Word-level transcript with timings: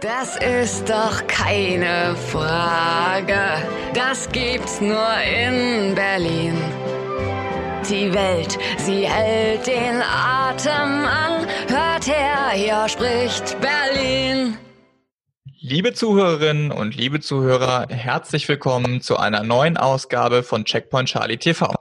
Das 0.00 0.36
ist 0.36 0.88
doch 0.88 1.26
keine 1.26 2.14
Frage. 2.30 3.40
Das 3.94 4.28
gibt's 4.30 4.80
nur 4.80 5.12
in 5.24 5.96
Berlin. 5.96 6.56
Die 7.90 8.14
Welt, 8.14 8.56
sie 8.76 9.08
hält 9.08 9.66
den 9.66 10.00
Atem 10.00 11.04
an. 11.04 11.46
Hört 11.66 12.06
her, 12.06 12.50
hier 12.52 12.88
spricht 12.88 13.56
Berlin. 13.60 14.56
Liebe 15.58 15.92
Zuhörerinnen 15.92 16.70
und 16.70 16.94
liebe 16.94 17.18
Zuhörer, 17.18 17.88
herzlich 17.88 18.48
willkommen 18.48 19.00
zu 19.00 19.16
einer 19.16 19.42
neuen 19.42 19.76
Ausgabe 19.76 20.44
von 20.44 20.64
Checkpoint 20.64 21.08
Charlie 21.08 21.38
TV. 21.38 21.74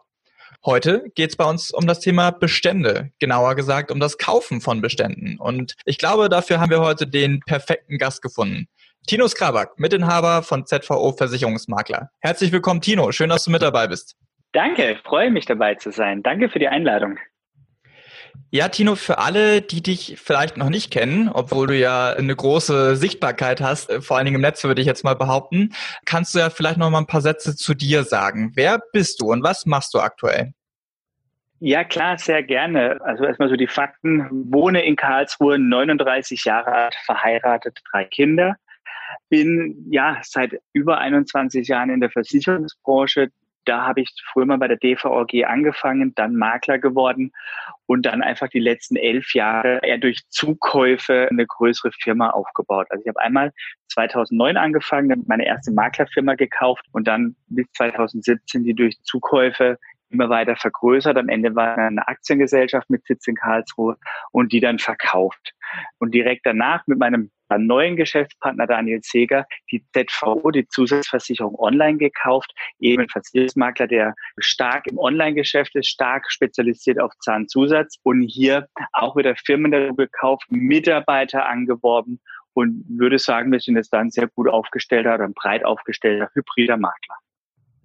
Heute 0.68 1.10
geht 1.16 1.30
es 1.30 1.38
bei 1.38 1.46
uns 1.46 1.72
um 1.72 1.88
das 1.88 2.02
Thema 2.02 2.32
Bestände, 2.32 3.12
genauer 3.20 3.56
gesagt 3.56 3.90
um 3.90 4.02
das 4.02 4.18
Kaufen 4.18 4.60
von 4.60 4.82
Beständen. 4.82 5.38
Und 5.40 5.76
ich 5.86 5.98
glaube, 5.98 6.28
dafür 6.28 6.60
haben 6.60 6.72
wir 6.72 6.82
heute 6.82 7.08
den 7.08 7.40
perfekten 7.40 7.98
Gast 7.98 8.22
gefunden. 8.22 8.68
Tino 9.08 9.30
Skrabak, 9.30 9.80
Mitinhaber 9.80 10.44
von 10.44 10.66
ZVO 10.66 11.14
Versicherungsmakler. 11.14 12.10
Herzlich 12.20 12.52
willkommen, 12.52 12.82
Tino. 12.82 13.14
Schön, 13.14 13.30
dass 13.30 13.46
du 13.46 13.52
mit 13.52 13.62
dabei 13.62 13.88
bist. 13.88 14.18
Danke, 14.52 15.00
freue 15.06 15.32
mich 15.32 15.46
dabei 15.46 15.76
zu 15.76 15.90
sein. 15.90 16.22
Danke 16.22 16.50
für 16.50 16.60
die 16.60 16.68
Einladung. 16.68 17.18
Ja, 18.52 18.68
Tino, 18.68 18.96
für 18.96 19.20
alle, 19.20 19.62
die 19.62 19.82
dich 19.82 20.18
vielleicht 20.22 20.58
noch 20.58 20.70
nicht 20.70 20.92
kennen, 20.92 21.30
obwohl 21.30 21.68
du 21.68 21.78
ja 21.78 22.12
eine 22.12 22.36
große 22.36 22.98
Sichtbarkeit 22.98 23.62
hast, 23.62 23.90
äh, 23.90 24.02
vor 24.02 24.18
allen 24.18 24.26
Dingen 24.26 24.36
im 24.36 24.42
Netz 24.42 24.66
würde 24.66 24.82
ich 24.82 24.88
jetzt 24.88 25.06
mal 25.06 25.16
behaupten, 25.16 25.74
kannst 26.06 26.36
du 26.36 26.40
ja 26.40 26.50
vielleicht 26.50 26.78
noch 26.78 26.90
mal 26.90 27.00
ein 27.00 27.08
paar 27.08 27.22
Sätze 27.22 27.56
zu 27.56 27.74
dir 27.74 28.04
sagen. 28.04 28.52
Wer 28.56 28.80
bist 28.92 29.22
du 29.22 29.32
und 29.32 29.44
was 29.44 29.66
machst 29.66 29.94
du 29.94 30.00
aktuell? 30.00 30.54
Ja, 31.60 31.84
klar, 31.84 32.18
sehr 32.18 32.44
gerne. 32.44 33.00
Also 33.02 33.26
erstmal 33.26 33.50
so 33.50 33.56
die 33.56 33.68
Fakten. 33.68 34.28
Wohne 34.52 34.86
in 34.86 34.96
Karlsruhe, 34.96 35.58
39 35.58 36.46
Jahre 36.46 36.72
alt, 36.72 36.96
verheiratet, 37.06 37.80
drei 37.92 38.06
Kinder. 38.06 38.56
Bin 39.30 39.86
ja 39.90 40.20
seit 40.22 40.60
über 40.74 41.00
21 41.00 41.68
Jahren 41.68 41.90
in 41.90 42.00
der 42.00 42.12
Versicherungsbranche, 42.12 43.32
da 43.68 43.86
habe 43.86 44.02
ich 44.02 44.10
früher 44.32 44.46
mal 44.46 44.58
bei 44.58 44.70
der 44.70 44.78
DVOG 44.78 45.44
angefangen, 45.46 46.14
dann 46.16 46.36
Makler 46.36 46.80
geworden 46.80 47.34
und 47.86 48.06
dann 48.06 48.22
einfach 48.22 48.48
die 48.48 48.60
letzten 48.60 48.96
elf 48.96 49.34
Jahre 49.34 49.80
eher 49.84 49.98
durch 49.98 50.22
Zukäufe 50.30 51.28
eine 51.30 51.46
größere 51.46 51.92
Firma 51.92 52.30
aufgebaut. 52.30 52.88
Also 52.90 53.04
ich 53.04 53.10
habe 53.10 53.20
einmal 53.20 53.52
2009 53.90 54.56
angefangen, 54.56 55.26
meine 55.28 55.46
erste 55.46 55.72
Maklerfirma 55.72 56.36
gekauft 56.36 56.86
und 56.94 57.08
dann 57.08 57.36
bis 57.48 57.70
2017 57.74 58.64
die 58.64 58.74
durch 58.74 59.02
Zukäufe 59.04 59.78
immer 60.10 60.30
weiter 60.30 60.56
vergrößert. 60.56 61.18
Am 61.18 61.30
Ende 61.30 61.56
war 61.56 61.78
eine 61.78 62.08
Aktiengesellschaft 62.08 62.90
mit 62.90 63.06
Sitz 63.06 63.28
in 63.28 63.36
Karlsruhe 63.36 63.98
und 64.32 64.52
die 64.52 64.60
dann 64.60 64.80
verkauft. 64.80 65.54
Und 66.00 66.14
direkt 66.14 66.46
danach 66.46 66.86
mit 66.88 67.00
meinem 67.00 67.32
neuen 67.58 67.96
Geschäftspartner 67.96 68.68
Daniel 68.68 69.00
Seger 69.04 69.46
die 69.72 69.86
ZVO, 69.94 70.52
die 70.52 70.68
Zusatzversicherung 70.68 71.56
online 71.58 71.98
gekauft, 71.98 72.52
eben 72.80 73.04
ein 73.04 73.10
Versicherungsmakler, 73.10 73.88
der 73.88 74.16
stark 74.38 74.88
im 74.88 74.98
Online-Geschäft 74.98 75.76
ist, 75.76 75.88
stark 75.88 76.30
spezialisiert 76.30 77.00
auf 77.00 77.14
Zahnzusatz 77.20 77.98
und 78.04 78.22
hier 78.22 78.68
auch 78.94 79.16
wieder 79.16 79.36
Firmen 79.36 79.72
dazu 79.72 79.96
gekauft, 79.96 80.46
Mitarbeiter 80.50 81.48
angeworben 81.48 82.20
und 82.54 82.84
würde 82.90 83.20
sagen, 83.20 83.52
wir 83.52 83.60
sind 83.60 83.76
jetzt 83.76 83.94
dann 83.94 84.10
sehr 84.10 84.28
gut 84.28 84.50
aufgestellter 84.50 85.16
oder 85.16 85.30
breit 85.30 85.64
aufgestellter 85.64 86.30
hybrider 86.34 86.78
Makler. 86.78 87.16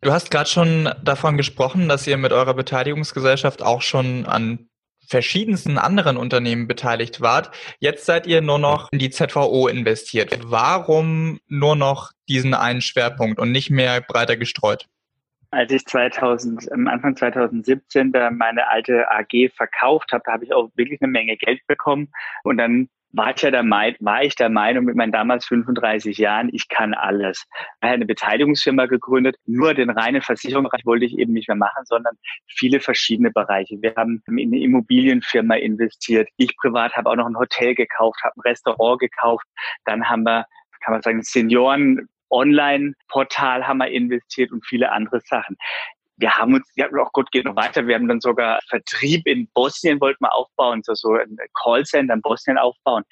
Du 0.03 0.13
hast 0.13 0.33
gerade 0.33 0.51
schon 0.51 0.91
davon 1.05 1.37
gesprochen, 1.37 1.89
dass 1.89 2.09
ihr 2.09 2.17
mit 2.17 2.33
eurer 2.33 2.55
Beteiligungsgesellschaft 2.55 3.63
auch 3.63 3.83
schon 3.83 4.27
an 4.27 4.69
verschiedensten 5.07 5.79
anderen 5.79 6.17
Unternehmen 6.17 6.67
beteiligt 6.67 7.21
wart. 7.21 7.55
Jetzt 7.79 8.05
seid 8.05 8.27
ihr 8.27 8.41
nur 8.41 8.59
noch 8.59 8.89
in 8.91 8.99
die 8.99 9.11
ZVO 9.11 9.69
investiert. 9.69 10.37
Warum 10.43 11.39
nur 11.47 11.77
noch 11.77 12.11
diesen 12.29 12.53
einen 12.53 12.81
Schwerpunkt 12.81 13.39
und 13.39 13.53
nicht 13.53 13.71
mehr 13.71 14.01
breiter 14.01 14.37
gestreut? 14.37 14.89
Als 15.53 15.71
ich 15.71 15.85
2000, 15.85 16.73
am 16.73 16.89
Anfang 16.89 17.15
2017 17.15 18.11
da 18.11 18.33
meine 18.33 18.69
alte 18.69 19.09
AG 19.09 19.53
verkauft 19.55 20.11
habe, 20.11 20.25
da 20.27 20.33
habe 20.33 20.45
ich 20.45 20.53
auch 20.53 20.71
wirklich 20.75 21.01
eine 21.01 21.13
Menge 21.13 21.37
Geld 21.37 21.61
bekommen. 21.69 22.11
Und 22.43 22.57
dann 22.57 22.89
war 23.13 23.35
ich 23.35 23.43
ja 23.43 23.51
der 23.51 23.63
Meinung, 23.63 23.97
war 24.01 24.23
ich 24.23 24.35
der 24.35 24.49
Meinung 24.49 24.85
mit 24.85 24.97
meinen 24.97 25.13
damals 25.13 25.47
35 25.47 26.17
Jahren, 26.19 26.49
ich 26.53 26.69
kann 26.69 26.95
alles. 26.95 27.45
Ich 27.81 27.83
habe 27.83 27.95
eine 27.95 28.07
Beteiligungsfirma 28.07 28.87
gegründet. 28.87 29.37
Nur 29.47 29.75
den 29.75 29.91
reinen 29.91 30.23
Versicherungsbereich 30.23 30.85
wollte 30.87 31.05
ich 31.05 31.19
eben 31.19 31.33
nicht 31.33 31.49
mehr 31.49 31.57
machen, 31.57 31.85
sondern 31.85 32.17
viele 32.47 32.81
verschiedene 32.81 33.31
Bereiche. 33.31 33.77
Wir 33.81 33.95
haben 33.97 34.23
in 34.27 34.53
eine 34.53 34.63
Immobilienfirma 34.63 35.57
investiert. 35.57 36.29
Ich 36.37 36.57
privat 36.57 36.95
habe 36.95 37.11
auch 37.11 37.17
noch 37.17 37.27
ein 37.27 37.39
Hotel 37.39 37.75
gekauft, 37.75 38.21
habe 38.25 38.35
ein 38.37 38.43
Restaurant 38.43 39.01
gekauft. 39.01 39.47
Dann 39.85 40.09
haben 40.09 40.25
wir, 40.25 40.47
kann 40.81 40.95
man 40.95 41.03
sagen, 41.03 41.23
Senioren 41.23 42.09
Online-Portal 42.31 43.67
haben 43.67 43.79
wir 43.79 43.89
investiert 43.89 44.53
und 44.53 44.65
viele 44.67 44.91
andere 44.91 45.21
Sachen 45.21 45.57
wir 46.23 46.37
haben 46.37 46.55
uns, 46.55 46.71
ja, 46.77 46.87
auch 46.87 47.13
Gott 47.13 47.33
geht 47.33 47.45
noch 47.45 47.57
weiter. 47.57 47.87
Wir 47.87 47.97
haben 47.97 48.07
dann 48.07 48.21
sogar 48.21 48.61
Vertrieb 48.69 49.27
in 49.27 49.49
Bosnien 49.55 50.01
wollten 50.01 50.25
wir 50.25 50.33
aufbauen, 50.33 50.81
so, 50.85 50.95
so 50.95 51.15
ein 51.15 51.37
Callcenter 51.61 52.15
in 52.15 52.23
Bosnien 52.23 52.59
aufbauen. 52.59 53.03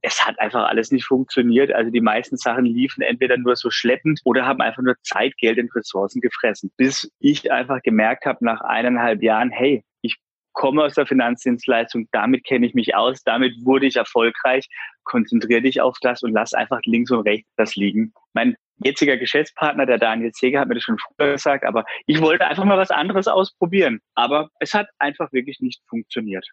Es 0.00 0.26
hat 0.26 0.38
einfach 0.40 0.64
alles 0.64 0.90
nicht 0.90 1.04
funktioniert. 1.04 1.72
Also 1.72 1.90
die 1.90 2.00
meisten 2.00 2.38
Sachen 2.38 2.64
liefen 2.64 3.02
entweder 3.02 3.36
nur 3.36 3.54
so 3.54 3.70
schleppend 3.70 4.20
oder 4.24 4.46
haben 4.46 4.62
einfach 4.62 4.82
nur 4.82 4.96
Zeit, 5.02 5.36
Geld 5.36 5.58
und 5.58 5.74
Ressourcen 5.76 6.22
gefressen. 6.22 6.72
Bis 6.78 7.10
ich 7.20 7.52
einfach 7.52 7.82
gemerkt 7.82 8.24
habe 8.24 8.42
nach 8.42 8.62
eineinhalb 8.62 9.22
Jahren, 9.22 9.50
hey, 9.50 9.84
ich 10.00 10.16
komme 10.54 10.84
aus 10.84 10.94
der 10.94 11.06
Finanzdienstleistung, 11.06 12.08
damit 12.12 12.44
kenne 12.44 12.66
ich 12.66 12.72
mich 12.72 12.94
aus, 12.94 13.22
damit 13.24 13.52
wurde 13.62 13.86
ich 13.86 13.96
erfolgreich, 13.96 14.68
konzentriere 15.04 15.60
dich 15.60 15.82
auf 15.82 15.98
das 16.00 16.22
und 16.22 16.32
lass 16.32 16.54
einfach 16.54 16.80
links 16.86 17.10
und 17.10 17.20
rechts 17.20 17.50
das 17.56 17.76
liegen. 17.76 18.14
Mein 18.32 18.56
jetziger 18.78 19.16
Geschäftspartner, 19.16 19.86
der 19.86 19.98
Daniel 19.98 20.32
Zeger, 20.32 20.60
hat 20.60 20.68
mir 20.68 20.74
das 20.74 20.84
schon 20.84 20.98
früher 20.98 21.32
gesagt, 21.32 21.64
aber 21.64 21.84
ich 22.06 22.20
wollte 22.20 22.46
einfach 22.46 22.64
mal 22.64 22.78
was 22.78 22.90
anderes 22.90 23.28
ausprobieren. 23.28 24.00
Aber 24.14 24.48
es 24.58 24.74
hat 24.74 24.88
einfach 24.98 25.32
wirklich 25.32 25.60
nicht 25.60 25.82
funktioniert. 25.88 26.46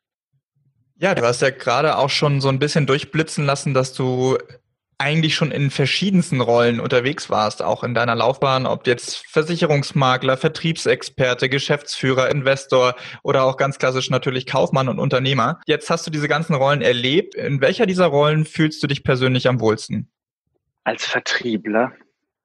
Ja, 0.98 1.16
du 1.16 1.24
hast 1.24 1.42
ja 1.42 1.50
gerade 1.50 1.98
auch 1.98 2.12
schon 2.12 2.42
so 2.42 2.50
ein 2.50 2.60
bisschen 2.60 2.86
durchblitzen 2.86 3.46
lassen, 3.46 3.74
dass 3.74 3.94
du 3.94 4.38
eigentlich 5.02 5.34
schon 5.34 5.50
in 5.50 5.72
verschiedensten 5.72 6.42
Rollen 6.42 6.80
unterwegs 6.80 7.32
warst, 7.32 7.64
auch 7.64 7.84
in 7.84 7.96
deiner 7.96 8.14
Laufbahn, 8.14 8.68
ob 8.68 8.86
jetzt 8.86 9.26
Versicherungsmakler, 9.28 10.38
Vertriebsexperte, 10.38 11.50
Geschäftsführer, 11.50 12.30
Investor 12.30 12.94
oder 13.24 13.44
auch 13.46 13.58
ganz 13.58 13.80
klassisch 13.80 14.12
natürlich 14.12 14.46
Kaufmann 14.46 14.90
und 14.90 15.00
Unternehmer. 15.00 15.60
Jetzt 15.66 15.90
hast 15.90 16.06
du 16.06 16.12
diese 16.12 16.28
ganzen 16.28 16.54
Rollen 16.54 16.84
erlebt. 16.84 17.34
In 17.34 17.62
welcher 17.62 17.88
dieser 17.88 18.06
Rollen 18.06 18.46
fühlst 18.46 18.84
du 18.84 18.88
dich 18.88 19.04
persönlich 19.04 19.48
am 19.48 19.60
wohlsten? 19.60 20.12
Als 20.84 21.04
Vertriebler. 21.08 21.94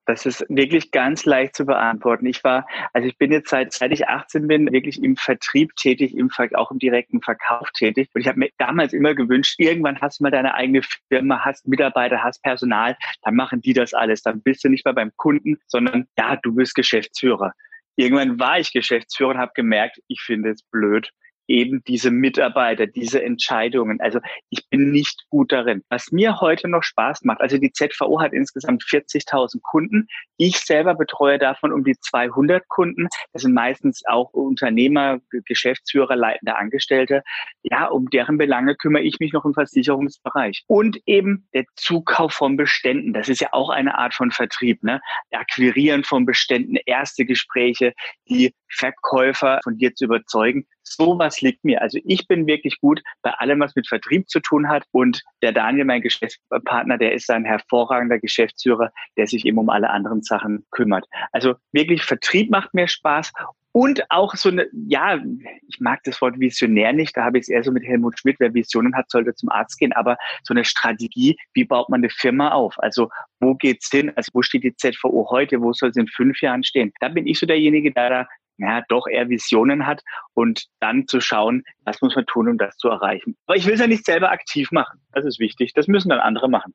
Das 0.06 0.24
ist 0.24 0.46
wirklich 0.48 0.92
ganz 0.92 1.24
leicht 1.24 1.56
zu 1.56 1.66
beantworten. 1.66 2.26
Ich 2.26 2.42
war, 2.44 2.66
also 2.92 3.08
ich 3.08 3.18
bin 3.18 3.32
jetzt 3.32 3.50
seit, 3.50 3.72
seit 3.72 3.90
ich 3.92 4.06
18 4.06 4.46
bin, 4.46 4.72
wirklich 4.72 5.02
im 5.02 5.16
Vertrieb 5.16 5.74
tätig, 5.74 6.16
im, 6.16 6.30
auch 6.54 6.70
im 6.70 6.78
direkten 6.78 7.20
Verkauf 7.20 7.68
tätig. 7.72 8.08
Und 8.14 8.20
ich 8.20 8.28
habe 8.28 8.38
mir 8.38 8.50
damals 8.58 8.92
immer 8.92 9.14
gewünscht, 9.14 9.56
irgendwann 9.58 10.00
hast 10.00 10.20
du 10.20 10.24
mal 10.24 10.30
deine 10.30 10.54
eigene 10.54 10.82
Firma, 11.08 11.44
hast 11.44 11.66
Mitarbeiter, 11.66 12.22
hast 12.22 12.40
Personal, 12.42 12.96
dann 13.22 13.34
machen 13.34 13.60
die 13.60 13.72
das 13.72 13.94
alles. 13.94 14.22
Dann 14.22 14.42
bist 14.42 14.62
du 14.62 14.68
nicht 14.68 14.84
mehr 14.84 14.94
beim 14.94 15.10
Kunden, 15.16 15.58
sondern 15.66 16.06
ja, 16.16 16.36
du 16.36 16.54
bist 16.54 16.76
Geschäftsführer. 16.76 17.52
Irgendwann 17.96 18.38
war 18.38 18.60
ich 18.60 18.72
Geschäftsführer 18.72 19.30
und 19.30 19.38
habe 19.38 19.52
gemerkt, 19.54 20.00
ich 20.06 20.20
finde 20.20 20.50
es 20.50 20.62
blöd 20.62 21.10
eben 21.48 21.82
diese 21.86 22.10
Mitarbeiter, 22.10 22.86
diese 22.86 23.22
Entscheidungen. 23.22 24.00
Also 24.00 24.20
ich 24.50 24.68
bin 24.68 24.90
nicht 24.90 25.24
gut 25.30 25.52
darin. 25.52 25.82
Was 25.88 26.10
mir 26.12 26.40
heute 26.40 26.68
noch 26.68 26.82
Spaß 26.82 27.24
macht, 27.24 27.40
also 27.40 27.58
die 27.58 27.72
ZVO 27.72 28.20
hat 28.20 28.32
insgesamt 28.32 28.82
40.000 28.84 29.60
Kunden. 29.62 30.06
Ich 30.36 30.58
selber 30.58 30.94
betreue 30.94 31.38
davon 31.38 31.72
um 31.72 31.84
die 31.84 31.96
200 31.98 32.68
Kunden. 32.68 33.08
Das 33.32 33.42
sind 33.42 33.54
meistens 33.54 34.02
auch 34.06 34.32
Unternehmer, 34.32 35.20
Geschäftsführer, 35.44 36.16
leitende 36.16 36.56
Angestellte. 36.56 37.22
Ja, 37.62 37.86
um 37.86 38.10
deren 38.10 38.38
Belange 38.38 38.74
kümmere 38.76 39.02
ich 39.02 39.18
mich 39.20 39.32
noch 39.32 39.44
im 39.44 39.54
Versicherungsbereich. 39.54 40.64
Und 40.66 41.00
eben 41.06 41.48
der 41.54 41.64
Zukauf 41.76 42.32
von 42.32 42.56
Beständen. 42.56 43.12
Das 43.12 43.28
ist 43.28 43.40
ja 43.40 43.48
auch 43.52 43.70
eine 43.70 43.98
Art 43.98 44.14
von 44.14 44.30
Vertrieb. 44.30 44.82
Ne? 44.82 45.00
Akquirieren 45.30 46.04
von 46.04 46.26
Beständen, 46.26 46.76
erste 46.86 47.24
Gespräche, 47.24 47.92
die 48.28 48.54
Verkäufer 48.68 49.60
von 49.62 49.76
dir 49.78 49.94
zu 49.94 50.04
überzeugen. 50.04 50.66
Sowas 50.88 51.40
liegt 51.40 51.64
mir. 51.64 51.82
Also 51.82 51.98
ich 52.04 52.28
bin 52.28 52.46
wirklich 52.46 52.80
gut 52.80 53.02
bei 53.22 53.30
allem, 53.32 53.60
was 53.60 53.74
mit 53.74 53.88
Vertrieb 53.88 54.28
zu 54.28 54.40
tun 54.40 54.68
hat. 54.68 54.84
Und 54.92 55.22
der 55.42 55.52
Daniel, 55.52 55.84
mein 55.84 56.00
Geschäftspartner, 56.00 56.96
der 56.96 57.12
ist 57.12 57.28
ein 57.30 57.44
hervorragender 57.44 58.18
Geschäftsführer, 58.18 58.90
der 59.16 59.26
sich 59.26 59.44
eben 59.44 59.58
um 59.58 59.68
alle 59.68 59.90
anderen 59.90 60.22
Sachen 60.22 60.64
kümmert. 60.70 61.06
Also 61.32 61.54
wirklich 61.72 62.02
Vertrieb 62.02 62.50
macht 62.50 62.72
mir 62.72 62.86
Spaß 62.86 63.32
und 63.76 64.10
auch 64.10 64.34
so 64.36 64.48
eine, 64.48 64.66
ja, 64.72 65.20
ich 65.68 65.80
mag 65.80 66.00
das 66.04 66.22
Wort 66.22 66.40
Visionär 66.40 66.94
nicht, 66.94 67.14
da 67.14 67.24
habe 67.24 67.36
ich 67.36 67.42
es 67.42 67.48
eher 67.50 67.62
so 67.62 67.70
mit 67.70 67.84
Helmut 67.84 68.18
Schmidt, 68.18 68.36
wer 68.38 68.54
Visionen 68.54 68.96
hat, 68.96 69.10
sollte 69.10 69.34
zum 69.34 69.50
Arzt 69.50 69.78
gehen, 69.78 69.92
aber 69.92 70.16
so 70.44 70.54
eine 70.54 70.64
Strategie, 70.64 71.36
wie 71.52 71.64
baut 71.64 71.90
man 71.90 72.00
eine 72.00 72.08
Firma 72.08 72.52
auf? 72.52 72.74
Also 72.78 73.10
wo 73.38 73.54
geht's 73.54 73.90
hin? 73.90 74.10
Also 74.16 74.30
wo 74.32 74.40
steht 74.40 74.64
die 74.64 74.74
ZVO 74.74 75.28
heute? 75.30 75.60
Wo 75.60 75.74
soll 75.74 75.92
sie 75.92 76.00
in 76.00 76.08
fünf 76.08 76.40
Jahren 76.40 76.64
stehen? 76.64 76.90
Da 77.00 77.08
bin 77.08 77.26
ich 77.26 77.38
so 77.38 77.44
derjenige, 77.44 77.92
der 77.92 78.08
da 78.08 78.28
ja, 78.58 78.82
doch 78.88 79.06
eher 79.06 79.28
Visionen 79.28 79.86
hat 79.86 80.02
und 80.34 80.66
dann 80.80 81.06
zu 81.06 81.20
schauen, 81.20 81.62
was 81.84 82.00
muss 82.00 82.16
man 82.16 82.26
tun, 82.26 82.48
um 82.48 82.58
das 82.58 82.76
zu 82.76 82.88
erreichen. 82.88 83.36
Aber 83.46 83.56
ich 83.56 83.66
will 83.66 83.74
es 83.74 83.80
ja 83.80 83.86
nicht 83.86 84.04
selber 84.04 84.30
aktiv 84.30 84.70
machen. 84.70 85.00
Das 85.12 85.24
ist 85.24 85.38
wichtig. 85.38 85.72
Das 85.74 85.88
müssen 85.88 86.08
dann 86.08 86.20
andere 86.20 86.48
machen. 86.48 86.74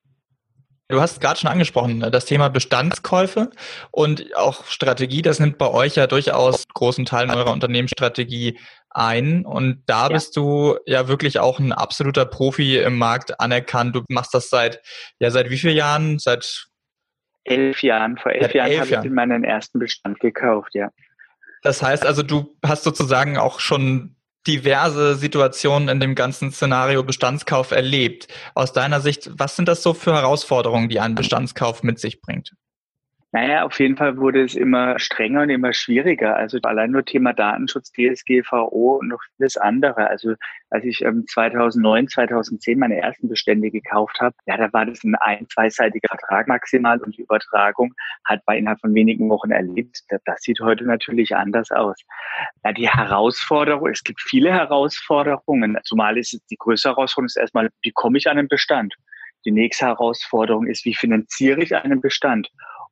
Du 0.91 0.99
hast 0.99 1.21
gerade 1.21 1.39
schon 1.39 1.49
angesprochen, 1.49 1.99
ne, 1.99 2.11
das 2.11 2.25
Thema 2.25 2.49
Bestandskäufe 2.49 3.49
und 3.91 4.35
auch 4.35 4.65
Strategie, 4.65 5.21
das 5.21 5.39
nimmt 5.39 5.57
bei 5.57 5.69
euch 5.69 5.95
ja 5.95 6.05
durchaus 6.05 6.67
großen 6.67 7.05
Teil 7.05 7.29
eurer 7.29 7.53
Unternehmensstrategie 7.53 8.59
ein. 8.89 9.45
Und 9.45 9.83
da 9.85 10.07
ja. 10.07 10.09
bist 10.09 10.35
du 10.35 10.77
ja 10.85 11.07
wirklich 11.07 11.39
auch 11.39 11.59
ein 11.59 11.71
absoluter 11.71 12.25
Profi 12.25 12.77
im 12.77 12.97
Markt 12.97 13.39
anerkannt. 13.39 13.95
Du 13.95 14.01
machst 14.09 14.33
das 14.33 14.49
seit, 14.49 14.81
ja, 15.19 15.31
seit 15.31 15.49
wie 15.49 15.57
vielen 15.57 15.77
Jahren? 15.77 16.19
Seit 16.19 16.67
elf 17.45 17.81
Jahren. 17.83 18.17
Vor 18.17 18.33
elf 18.33 18.53
Jahren 18.53 18.79
habe 18.79 19.07
ich 19.07 19.11
meinen 19.11 19.45
ersten 19.45 19.79
Bestand 19.79 20.19
gekauft, 20.19 20.75
ja. 20.75 20.89
Das 21.61 21.81
heißt 21.81 22.05
also, 22.05 22.23
du 22.23 22.57
hast 22.65 22.83
sozusagen 22.83 23.37
auch 23.37 23.59
schon 23.59 24.15
diverse 24.47 25.15
Situationen 25.15 25.87
in 25.89 25.99
dem 25.99 26.15
ganzen 26.15 26.51
Szenario 26.51 27.03
Bestandskauf 27.03 27.71
erlebt. 27.71 28.27
Aus 28.55 28.73
deiner 28.73 29.01
Sicht, 29.01 29.29
was 29.33 29.55
sind 29.55 29.67
das 29.67 29.83
so 29.83 29.93
für 29.93 30.13
Herausforderungen, 30.13 30.89
die 30.89 30.99
ein 30.99 31.15
Bestandskauf 31.15 31.83
mit 31.83 31.99
sich 31.99 32.21
bringt? 32.21 32.53
Naja, 33.33 33.63
auf 33.63 33.79
jeden 33.79 33.95
Fall 33.95 34.17
wurde 34.17 34.43
es 34.43 34.55
immer 34.55 34.99
strenger 34.99 35.43
und 35.43 35.49
immer 35.49 35.71
schwieriger. 35.71 36.35
Also 36.35 36.59
allein 36.63 36.91
nur 36.91 37.05
Thema 37.05 37.31
Datenschutz, 37.31 37.93
DSGVO 37.93 38.97
und 38.99 39.07
noch 39.07 39.21
vieles 39.37 39.55
andere. 39.55 40.07
Also 40.07 40.33
als 40.69 40.83
ich 40.83 41.01
ähm, 41.01 41.25
2009, 41.25 42.09
2010 42.09 42.77
meine 42.77 42.97
ersten 42.97 43.29
Bestände 43.29 43.71
gekauft 43.71 44.19
habe, 44.19 44.35
ja, 44.47 44.57
da 44.57 44.73
war 44.73 44.85
das 44.85 45.01
ein 45.05 45.15
ein-, 45.15 45.47
zweiseitiger 45.47 46.09
Vertrag 46.09 46.49
maximal 46.49 46.99
und 47.01 47.15
die 47.17 47.21
Übertragung 47.21 47.93
hat 48.25 48.43
bei 48.45 48.57
innerhalb 48.57 48.81
von 48.81 48.93
wenigen 48.93 49.29
Wochen 49.29 49.51
erlebt. 49.51 50.01
Das, 50.25 50.41
sieht 50.41 50.59
heute 50.59 50.83
natürlich 50.83 51.33
anders 51.33 51.71
aus. 51.71 52.01
Ja, 52.65 52.73
die 52.73 52.89
Herausforderung, 52.89 53.91
es 53.91 54.03
gibt 54.03 54.19
viele 54.19 54.51
Herausforderungen. 54.51 55.77
Zumal 55.83 56.17
ist 56.17 56.37
die 56.49 56.57
größte 56.57 56.89
Herausforderung 56.89 57.27
ist 57.27 57.37
erstmal, 57.37 57.69
wie 57.81 57.91
komme 57.91 58.17
ich 58.17 58.27
an 58.27 58.35
den 58.35 58.49
Bestand? 58.49 58.93
Die 59.45 59.51
nächste 59.51 59.85
Herausforderung 59.85 60.67
ist, 60.67 60.83
wie 60.83 60.93
finanziere 60.93 61.63
ich 61.63 61.75
einen 61.75 62.01
Bestand? 62.01 62.49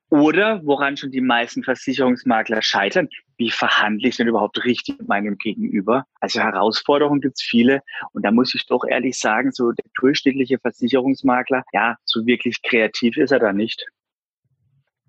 Oder 0.09 0.61
woran 0.65 0.97
schon 0.97 1.11
die 1.11 1.21
meisten 1.21 1.63
Versicherungsmakler 1.63 2.63
scheitern, 2.63 3.09
wie 3.37 3.51
verhandle 3.51 4.09
ich 4.09 4.17
denn 4.17 4.27
überhaupt 4.27 4.63
richtig 4.65 4.97
mit 4.97 5.07
meinem 5.07 5.37
Gegenüber? 5.37 6.05
Also 6.19 6.39
Herausforderungen 6.39 7.21
gibt's 7.21 7.43
viele. 7.43 7.81
Und 8.11 8.25
da 8.25 8.31
muss 8.31 8.55
ich 8.55 8.65
doch 8.65 8.83
ehrlich 8.87 9.19
sagen, 9.19 9.51
so 9.51 9.71
der 9.71 9.85
durchschnittliche 9.99 10.57
Versicherungsmakler, 10.59 11.63
ja, 11.73 11.95
so 12.05 12.25
wirklich 12.25 12.61
kreativ 12.63 13.17
ist 13.17 13.31
er 13.31 13.39
da 13.39 13.53
nicht. 13.53 13.85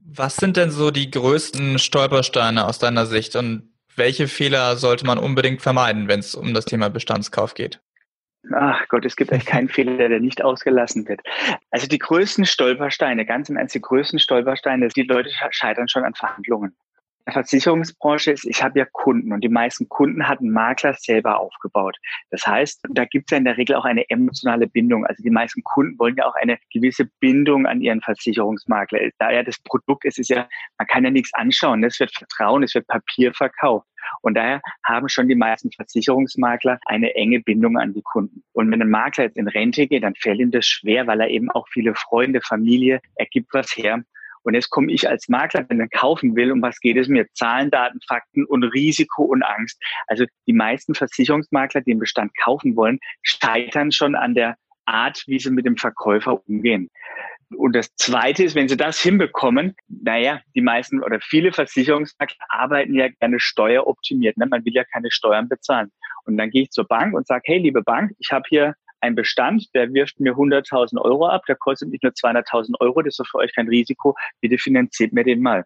Was 0.04 0.36
sind 0.36 0.56
denn 0.56 0.70
so 0.70 0.90
die 0.90 1.10
größten 1.10 1.78
Stolpersteine 1.78 2.66
aus 2.66 2.78
deiner 2.78 3.06
Sicht 3.06 3.36
und 3.36 3.70
welche 3.96 4.28
Fehler 4.28 4.76
sollte 4.76 5.06
man 5.06 5.18
unbedingt 5.18 5.62
vermeiden, 5.62 6.08
wenn 6.08 6.20
es 6.20 6.34
um 6.34 6.52
das 6.54 6.66
Thema 6.66 6.88
Bestandskauf 6.90 7.54
geht? 7.54 7.80
Ach 8.52 8.88
Gott, 8.88 9.04
es 9.04 9.16
gibt 9.16 9.32
echt 9.32 9.46
keinen 9.46 9.68
Fehler, 9.68 10.08
der 10.08 10.20
nicht 10.20 10.42
ausgelassen 10.42 11.06
wird. 11.06 11.20
Also 11.70 11.86
die 11.86 11.98
größten 11.98 12.46
Stolpersteine, 12.46 13.26
ganz 13.26 13.50
im 13.50 13.56
Ernst, 13.56 13.74
die 13.74 13.82
größten 13.82 14.18
Stolpersteine, 14.18 14.88
die 14.88 15.02
Leute 15.02 15.30
scheitern 15.50 15.88
schon 15.88 16.04
an 16.04 16.14
Verhandlungen. 16.14 16.74
Versicherungsbranche 17.30 18.32
ist, 18.32 18.44
ich 18.46 18.62
habe 18.62 18.78
ja 18.78 18.86
Kunden 18.90 19.32
und 19.32 19.42
die 19.42 19.48
meisten 19.48 19.88
Kunden 19.88 20.28
hatten 20.28 20.50
Makler 20.50 20.94
selber 20.94 21.38
aufgebaut. 21.38 21.96
Das 22.30 22.46
heißt, 22.46 22.82
da 22.90 23.04
gibt 23.04 23.30
es 23.30 23.32
ja 23.32 23.38
in 23.38 23.44
der 23.44 23.56
Regel 23.56 23.76
auch 23.76 23.84
eine 23.84 24.08
emotionale 24.08 24.66
Bindung. 24.66 25.06
Also 25.06 25.22
die 25.22 25.30
meisten 25.30 25.62
Kunden 25.62 25.98
wollen 25.98 26.16
ja 26.16 26.26
auch 26.26 26.34
eine 26.34 26.58
gewisse 26.72 27.06
Bindung 27.20 27.66
an 27.66 27.80
ihren 27.80 28.00
Versicherungsmakler. 28.00 29.10
Da 29.18 29.30
ja 29.30 29.42
das 29.42 29.58
Produkt 29.58 30.04
ist, 30.04 30.18
ist 30.18 30.30
ja, 30.30 30.48
man 30.78 30.86
kann 30.86 31.04
ja 31.04 31.10
nichts 31.10 31.32
anschauen. 31.34 31.84
Es 31.84 32.00
wird 32.00 32.14
Vertrauen, 32.14 32.62
es 32.62 32.74
wird 32.74 32.86
Papier 32.86 33.32
verkauft. 33.34 33.86
Und 34.22 34.34
daher 34.34 34.60
haben 34.84 35.08
schon 35.08 35.28
die 35.28 35.34
meisten 35.34 35.70
Versicherungsmakler 35.72 36.78
eine 36.86 37.14
enge 37.14 37.40
Bindung 37.40 37.78
an 37.78 37.92
die 37.92 38.02
Kunden. 38.02 38.42
Und 38.52 38.70
wenn 38.70 38.82
ein 38.82 38.90
Makler 38.90 39.24
jetzt 39.24 39.36
in 39.36 39.48
Rente 39.48 39.86
geht, 39.86 40.02
dann 40.02 40.14
fällt 40.14 40.40
ihm 40.40 40.50
das 40.50 40.66
schwer, 40.66 41.06
weil 41.06 41.20
er 41.20 41.28
eben 41.28 41.50
auch 41.50 41.68
viele 41.68 41.94
Freunde, 41.94 42.40
Familie, 42.40 43.00
er 43.16 43.26
gibt 43.26 43.52
was 43.52 43.76
her. 43.76 44.02
Und 44.42 44.54
jetzt 44.54 44.70
komme 44.70 44.92
ich 44.92 45.08
als 45.08 45.28
Makler, 45.28 45.64
wenn 45.68 45.80
er 45.80 45.88
kaufen 45.88 46.34
will, 46.36 46.52
um 46.52 46.62
was 46.62 46.80
geht 46.80 46.96
es 46.96 47.08
mir? 47.08 47.26
Zahlen, 47.34 47.70
Daten, 47.70 48.00
Fakten 48.06 48.44
und 48.44 48.64
Risiko 48.64 49.24
und 49.24 49.42
Angst. 49.42 49.80
Also 50.06 50.24
die 50.46 50.52
meisten 50.52 50.94
Versicherungsmakler, 50.94 51.82
die 51.82 51.92
den 51.92 51.98
Bestand 51.98 52.32
kaufen 52.36 52.76
wollen, 52.76 52.98
scheitern 53.22 53.92
schon 53.92 54.14
an 54.14 54.34
der 54.34 54.56
Art, 54.86 55.22
wie 55.26 55.38
sie 55.38 55.50
mit 55.50 55.66
dem 55.66 55.76
Verkäufer 55.76 56.40
umgehen. 56.48 56.90
Und 57.56 57.74
das 57.74 57.94
Zweite 57.96 58.44
ist, 58.44 58.54
wenn 58.54 58.68
sie 58.68 58.76
das 58.76 59.00
hinbekommen, 59.00 59.74
naja, 59.88 60.40
die 60.54 60.60
meisten 60.60 61.02
oder 61.02 61.18
viele 61.20 61.52
Versicherungsmakler 61.52 62.46
arbeiten 62.48 62.94
ja 62.94 63.08
gerne 63.08 63.40
steueroptimiert. 63.40 64.36
Ne? 64.36 64.46
Man 64.46 64.64
will 64.64 64.72
ja 64.72 64.84
keine 64.84 65.10
Steuern 65.10 65.48
bezahlen. 65.48 65.90
Und 66.24 66.36
dann 66.36 66.50
gehe 66.50 66.62
ich 66.62 66.70
zur 66.70 66.86
Bank 66.86 67.14
und 67.14 67.26
sage, 67.26 67.42
hey, 67.46 67.58
liebe 67.58 67.82
Bank, 67.82 68.12
ich 68.18 68.30
habe 68.30 68.44
hier 68.48 68.74
ein 69.00 69.14
Bestand, 69.14 69.66
der 69.74 69.92
wirft 69.92 70.20
mir 70.20 70.34
100.000 70.34 71.00
Euro 71.00 71.26
ab, 71.26 71.44
der 71.46 71.56
kostet 71.56 71.90
mich 71.90 72.02
nur 72.02 72.12
200.000 72.12 72.80
Euro, 72.80 73.02
das 73.02 73.18
ist 73.18 73.28
für 73.28 73.38
euch 73.38 73.54
kein 73.54 73.68
Risiko, 73.68 74.16
bitte 74.40 74.58
finanziert 74.58 75.12
mir 75.12 75.24
den 75.24 75.40
mal. 75.40 75.64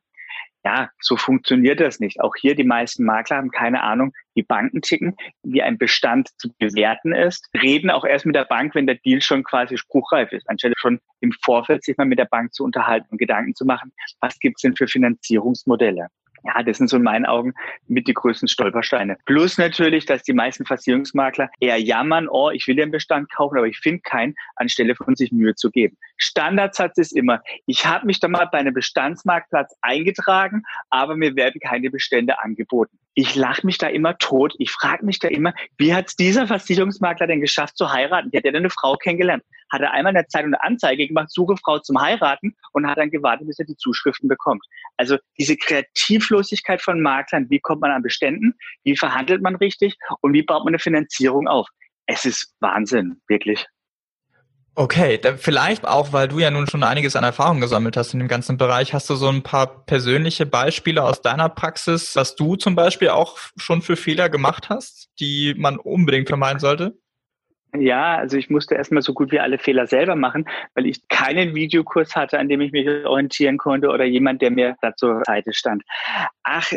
Ja, 0.66 0.88
so 0.98 1.18
funktioniert 1.18 1.78
das 1.80 2.00
nicht. 2.00 2.20
Auch 2.20 2.34
hier 2.40 2.54
die 2.54 2.64
meisten 2.64 3.04
Makler 3.04 3.36
haben 3.36 3.50
keine 3.50 3.82
Ahnung, 3.82 4.14
wie 4.34 4.42
Banken 4.42 4.80
ticken, 4.80 5.14
wie 5.42 5.62
ein 5.62 5.76
Bestand 5.76 6.30
zu 6.38 6.48
bewerten 6.58 7.12
ist, 7.12 7.50
reden 7.54 7.90
auch 7.90 8.06
erst 8.06 8.24
mit 8.24 8.34
der 8.34 8.46
Bank, 8.46 8.74
wenn 8.74 8.86
der 8.86 8.94
Deal 8.96 9.20
schon 9.20 9.44
quasi 9.44 9.76
spruchreif 9.76 10.32
ist, 10.32 10.48
anstelle 10.48 10.74
schon 10.78 11.00
im 11.20 11.32
Vorfeld 11.42 11.84
sich 11.84 11.98
mal 11.98 12.06
mit 12.06 12.18
der 12.18 12.24
Bank 12.24 12.54
zu 12.54 12.64
unterhalten 12.64 13.08
und 13.10 13.18
Gedanken 13.18 13.54
zu 13.54 13.66
machen, 13.66 13.92
was 14.20 14.38
gibt's 14.38 14.62
denn 14.62 14.74
für 14.74 14.88
Finanzierungsmodelle. 14.88 16.08
Ja, 16.44 16.62
das 16.62 16.76
sind 16.76 16.88
so 16.88 16.98
in 16.98 17.02
meinen 17.02 17.24
Augen 17.24 17.54
mit 17.88 18.06
die 18.06 18.12
größten 18.12 18.48
Stolpersteine. 18.48 19.16
Plus 19.24 19.56
natürlich, 19.56 20.04
dass 20.04 20.22
die 20.22 20.34
meisten 20.34 20.66
Versicherungsmakler 20.66 21.48
eher 21.58 21.80
jammern, 21.80 22.28
oh, 22.28 22.50
ich 22.50 22.66
will 22.66 22.76
den 22.76 22.90
Bestand 22.90 23.30
kaufen, 23.32 23.56
aber 23.56 23.66
ich 23.66 23.78
finde 23.78 24.02
keinen, 24.02 24.34
anstelle 24.56 24.94
von 24.94 25.16
sich 25.16 25.32
Mühe 25.32 25.54
zu 25.54 25.70
geben. 25.70 25.96
Standardsatz 26.18 26.98
ist 26.98 27.16
immer, 27.16 27.42
ich 27.66 27.86
habe 27.86 28.06
mich 28.06 28.20
da 28.20 28.28
mal 28.28 28.46
bei 28.52 28.58
einem 28.58 28.74
Bestandsmarktplatz 28.74 29.74
eingetragen, 29.80 30.62
aber 30.90 31.16
mir 31.16 31.34
werden 31.34 31.60
keine 31.60 31.90
Bestände 31.90 32.38
angeboten. 32.42 32.98
Ich 33.14 33.36
lache 33.36 33.64
mich 33.64 33.78
da 33.78 33.86
immer 33.86 34.18
tot. 34.18 34.54
Ich 34.58 34.72
frage 34.72 35.04
mich 35.04 35.20
da 35.20 35.28
immer, 35.28 35.54
wie 35.78 35.94
hat 35.94 36.18
dieser 36.18 36.48
Versicherungsmakler 36.48 37.28
denn 37.28 37.40
geschafft 37.40 37.76
zu 37.76 37.92
heiraten? 37.92 38.30
Der 38.30 38.38
hat 38.38 38.44
ja 38.44 38.52
eine 38.52 38.70
Frau 38.70 38.96
kennengelernt. 38.96 39.44
Hat 39.70 39.82
er 39.82 39.92
einmal 39.92 40.10
in 40.10 40.16
der 40.16 40.28
Zeitung 40.28 40.54
eine 40.54 40.62
Anzeige 40.62 41.06
gemacht, 41.06 41.30
suche 41.30 41.56
Frau 41.56 41.78
zum 41.78 42.00
Heiraten 42.00 42.56
und 42.72 42.86
hat 42.86 42.98
dann 42.98 43.10
gewartet, 43.10 43.46
bis 43.46 43.58
er 43.58 43.66
die 43.66 43.76
Zuschriften 43.76 44.28
bekommt. 44.28 44.64
Also 44.96 45.16
diese 45.38 45.56
Kreativlosigkeit 45.56 46.82
von 46.82 47.00
Maklern, 47.00 47.48
wie 47.50 47.60
kommt 47.60 47.80
man 47.80 47.92
an 47.92 48.02
Beständen, 48.02 48.54
wie 48.82 48.96
verhandelt 48.96 49.42
man 49.42 49.56
richtig 49.56 49.96
und 50.20 50.32
wie 50.32 50.42
baut 50.42 50.64
man 50.64 50.72
eine 50.72 50.78
Finanzierung 50.78 51.48
auf? 51.48 51.68
Es 52.06 52.24
ist 52.24 52.54
Wahnsinn, 52.60 53.20
wirklich. 53.28 53.66
Okay, 54.76 55.20
vielleicht 55.36 55.86
auch, 55.86 56.12
weil 56.12 56.26
du 56.26 56.40
ja 56.40 56.50
nun 56.50 56.66
schon 56.66 56.82
einiges 56.82 57.14
an 57.14 57.22
Erfahrung 57.22 57.60
gesammelt 57.60 57.96
hast 57.96 58.12
in 58.12 58.18
dem 58.18 58.26
ganzen 58.26 58.56
Bereich, 58.56 58.92
hast 58.92 59.08
du 59.08 59.14
so 59.14 59.28
ein 59.28 59.44
paar 59.44 59.84
persönliche 59.86 60.46
Beispiele 60.46 61.04
aus 61.04 61.22
deiner 61.22 61.48
Praxis, 61.48 62.16
was 62.16 62.34
du 62.34 62.56
zum 62.56 62.74
Beispiel 62.74 63.10
auch 63.10 63.38
schon 63.56 63.82
für 63.82 63.94
Fehler 63.94 64.28
gemacht 64.28 64.70
hast, 64.70 65.10
die 65.20 65.54
man 65.56 65.78
unbedingt 65.78 66.26
vermeiden 66.26 66.58
sollte? 66.58 66.98
Ja, 67.76 68.16
also 68.16 68.36
ich 68.36 68.50
musste 68.50 68.74
erstmal 68.74 69.02
so 69.02 69.14
gut 69.14 69.32
wie 69.32 69.40
alle 69.40 69.58
Fehler 69.58 69.86
selber 69.86 70.14
machen, 70.16 70.44
weil 70.74 70.86
ich 70.86 71.06
keinen 71.08 71.54
Videokurs 71.54 72.14
hatte, 72.14 72.38
an 72.38 72.48
dem 72.48 72.60
ich 72.60 72.72
mich 72.72 72.88
orientieren 73.04 73.58
konnte 73.58 73.88
oder 73.88 74.04
jemand, 74.04 74.42
der 74.42 74.50
mir 74.50 74.76
da 74.80 74.94
zur 74.94 75.22
Seite 75.24 75.52
stand. 75.52 75.82
Ach, 76.44 76.70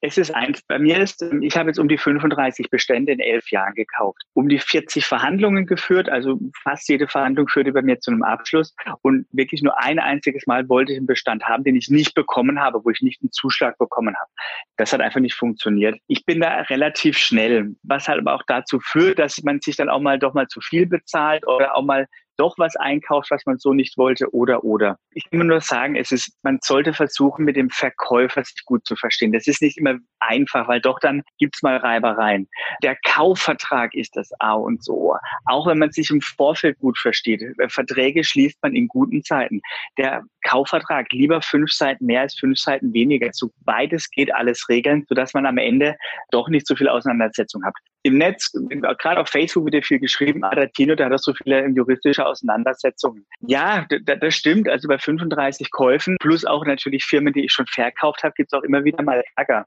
es 0.00 0.18
ist 0.18 0.34
eins. 0.34 0.62
Bei 0.62 0.78
mir 0.78 0.98
ist, 0.98 1.22
ich 1.40 1.56
habe 1.56 1.70
jetzt 1.70 1.78
um 1.78 1.88
die 1.88 1.98
35 1.98 2.70
Bestände 2.70 3.12
in 3.12 3.20
elf 3.20 3.50
Jahren 3.50 3.74
gekauft, 3.74 4.22
um 4.34 4.48
die 4.48 4.58
40 4.58 5.04
Verhandlungen 5.04 5.66
geführt, 5.66 6.08
also 6.08 6.38
fast 6.62 6.88
jede 6.88 7.08
Verhandlung 7.08 7.48
führte 7.48 7.72
bei 7.72 7.82
mir 7.82 7.98
zu 7.98 8.10
einem 8.10 8.22
Abschluss 8.22 8.74
und 9.02 9.26
wirklich 9.32 9.62
nur 9.62 9.78
ein 9.78 9.98
einziges 9.98 10.46
Mal 10.46 10.68
wollte 10.68 10.92
ich 10.92 10.98
einen 10.98 11.06
Bestand 11.06 11.44
haben, 11.44 11.64
den 11.64 11.76
ich 11.76 11.88
nicht 11.88 12.14
bekommen 12.14 12.60
habe, 12.60 12.84
wo 12.84 12.90
ich 12.90 13.00
nicht 13.00 13.22
einen 13.22 13.32
Zuschlag 13.32 13.78
bekommen 13.78 14.14
habe. 14.16 14.30
Das 14.76 14.92
hat 14.92 15.00
einfach 15.00 15.20
nicht 15.20 15.34
funktioniert. 15.34 15.98
Ich 16.06 16.24
bin 16.24 16.40
da 16.40 16.60
relativ 16.62 17.16
schnell, 17.18 17.74
was 17.82 18.08
halt 18.08 18.20
aber 18.20 18.34
auch 18.34 18.42
dazu 18.46 18.80
führt, 18.80 19.18
dass 19.18 19.42
man 19.42 19.60
sich 19.60 19.76
dann 19.76 19.88
auch 19.88 20.00
mal 20.00 20.18
doch 20.18 20.34
mal 20.34 20.46
zu 20.48 20.60
viel 20.60 20.86
bezahlt 20.86 21.46
oder 21.46 21.74
auch 21.74 21.84
mal 21.84 22.06
doch 22.36 22.56
was 22.58 22.76
einkauft, 22.76 23.30
was 23.30 23.44
man 23.46 23.58
so 23.58 23.72
nicht 23.72 23.96
wollte 23.96 24.32
oder 24.34 24.64
oder. 24.64 24.98
Ich 25.10 25.24
will 25.30 25.44
nur 25.44 25.60
sagen, 25.60 25.96
es 25.96 26.12
ist, 26.12 26.32
man 26.42 26.58
sollte 26.62 26.92
versuchen, 26.92 27.44
mit 27.44 27.56
dem 27.56 27.70
Verkäufer 27.70 28.44
sich 28.44 28.64
gut 28.64 28.86
zu 28.86 28.96
verstehen. 28.96 29.32
Das 29.32 29.46
ist 29.46 29.62
nicht 29.62 29.78
immer 29.78 29.96
einfach, 30.20 30.68
weil 30.68 30.80
doch 30.80 30.98
dann 31.00 31.22
gibt's 31.38 31.62
mal 31.62 31.76
Reibereien. 31.76 32.48
Der 32.82 32.96
Kaufvertrag 33.04 33.94
ist 33.94 34.16
das 34.16 34.30
A 34.40 34.54
und 34.54 34.84
so. 34.84 35.16
Auch 35.46 35.66
wenn 35.66 35.78
man 35.78 35.92
sich 35.92 36.10
im 36.10 36.20
Vorfeld 36.20 36.78
gut 36.78 36.98
versteht. 36.98 37.42
Verträge 37.68 38.24
schließt 38.24 38.58
man 38.62 38.74
in 38.74 38.88
guten 38.88 39.22
Zeiten. 39.22 39.60
Der 39.98 40.24
Kaufvertrag 40.42 41.10
lieber 41.12 41.42
fünf 41.42 41.72
Seiten 41.72 42.06
mehr 42.06 42.22
als 42.22 42.34
fünf 42.34 42.58
Seiten 42.58 42.92
weniger. 42.92 43.30
So 43.32 43.50
beides 43.64 44.10
geht 44.10 44.34
alles 44.34 44.68
regeln, 44.68 45.04
sodass 45.08 45.34
man 45.34 45.46
am 45.46 45.58
Ende 45.58 45.96
doch 46.30 46.48
nicht 46.48 46.66
so 46.66 46.76
viel 46.76 46.88
Auseinandersetzung 46.88 47.64
hat. 47.64 47.74
Im 48.06 48.18
Netz, 48.18 48.52
gerade 48.98 49.20
auf 49.20 49.28
Facebook 49.28 49.64
wird 49.64 49.74
ja 49.74 49.80
viel 49.80 49.98
geschrieben, 49.98 50.44
ah, 50.44 50.54
der 50.54 50.68
hat 50.68 51.12
doch 51.12 51.18
so 51.18 51.34
viele 51.34 51.66
juristische 51.70 52.24
Auseinandersetzungen. 52.24 53.26
Ja, 53.40 53.84
das 53.88 54.34
stimmt. 54.36 54.68
Also 54.68 54.86
bei 54.86 54.96
35 54.96 55.72
Käufen 55.72 56.16
plus 56.20 56.44
auch 56.44 56.64
natürlich 56.64 57.04
Firmen, 57.04 57.32
die 57.32 57.46
ich 57.46 57.52
schon 57.52 57.66
verkauft 57.66 58.22
habe, 58.22 58.32
gibt 58.36 58.52
es 58.52 58.56
auch 58.56 58.62
immer 58.62 58.84
wieder 58.84 59.02
mal 59.02 59.24
Ärger. 59.34 59.66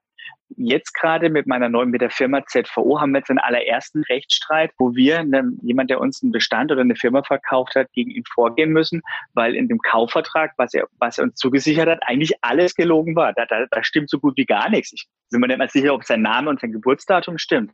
Jetzt 0.57 0.93
gerade 0.93 1.29
mit 1.29 1.45
meiner 1.47 1.69
neuen, 1.69 1.89
mit 1.89 2.01
der 2.01 2.09
Firma 2.09 2.43
ZVO 2.45 2.99
haben 2.99 3.11
wir 3.11 3.19
jetzt 3.19 3.29
einen 3.29 3.39
allerersten 3.39 4.03
Rechtsstreit, 4.03 4.71
wo 4.77 4.95
wir, 4.95 5.23
ne, 5.23 5.51
jemand, 5.61 5.89
der 5.89 6.01
uns 6.01 6.23
einen 6.23 6.31
Bestand 6.31 6.71
oder 6.71 6.81
eine 6.81 6.95
Firma 6.95 7.23
verkauft 7.23 7.75
hat, 7.75 7.91
gegen 7.93 8.09
ihn 8.09 8.23
vorgehen 8.25 8.71
müssen, 8.71 9.01
weil 9.33 9.55
in 9.55 9.67
dem 9.67 9.79
Kaufvertrag, 9.79 10.53
was 10.57 10.73
er, 10.73 10.87
was 10.97 11.17
er 11.17 11.25
uns 11.25 11.35
zugesichert 11.35 11.87
hat, 11.87 11.99
eigentlich 12.01 12.33
alles 12.41 12.75
gelogen 12.75 13.15
war. 13.15 13.33
Da, 13.33 13.45
da, 13.45 13.67
da 13.69 13.83
stimmt 13.83 14.09
so 14.09 14.19
gut 14.19 14.37
wie 14.37 14.45
gar 14.45 14.69
nichts. 14.69 14.91
Ich 14.91 15.07
bin 15.29 15.39
mir 15.39 15.47
nicht 15.47 15.59
mal 15.59 15.69
sicher, 15.69 15.93
ob 15.93 16.03
sein 16.03 16.21
Name 16.21 16.49
und 16.49 16.59
sein 16.59 16.71
Geburtsdatum 16.71 17.37
stimmt. 17.37 17.71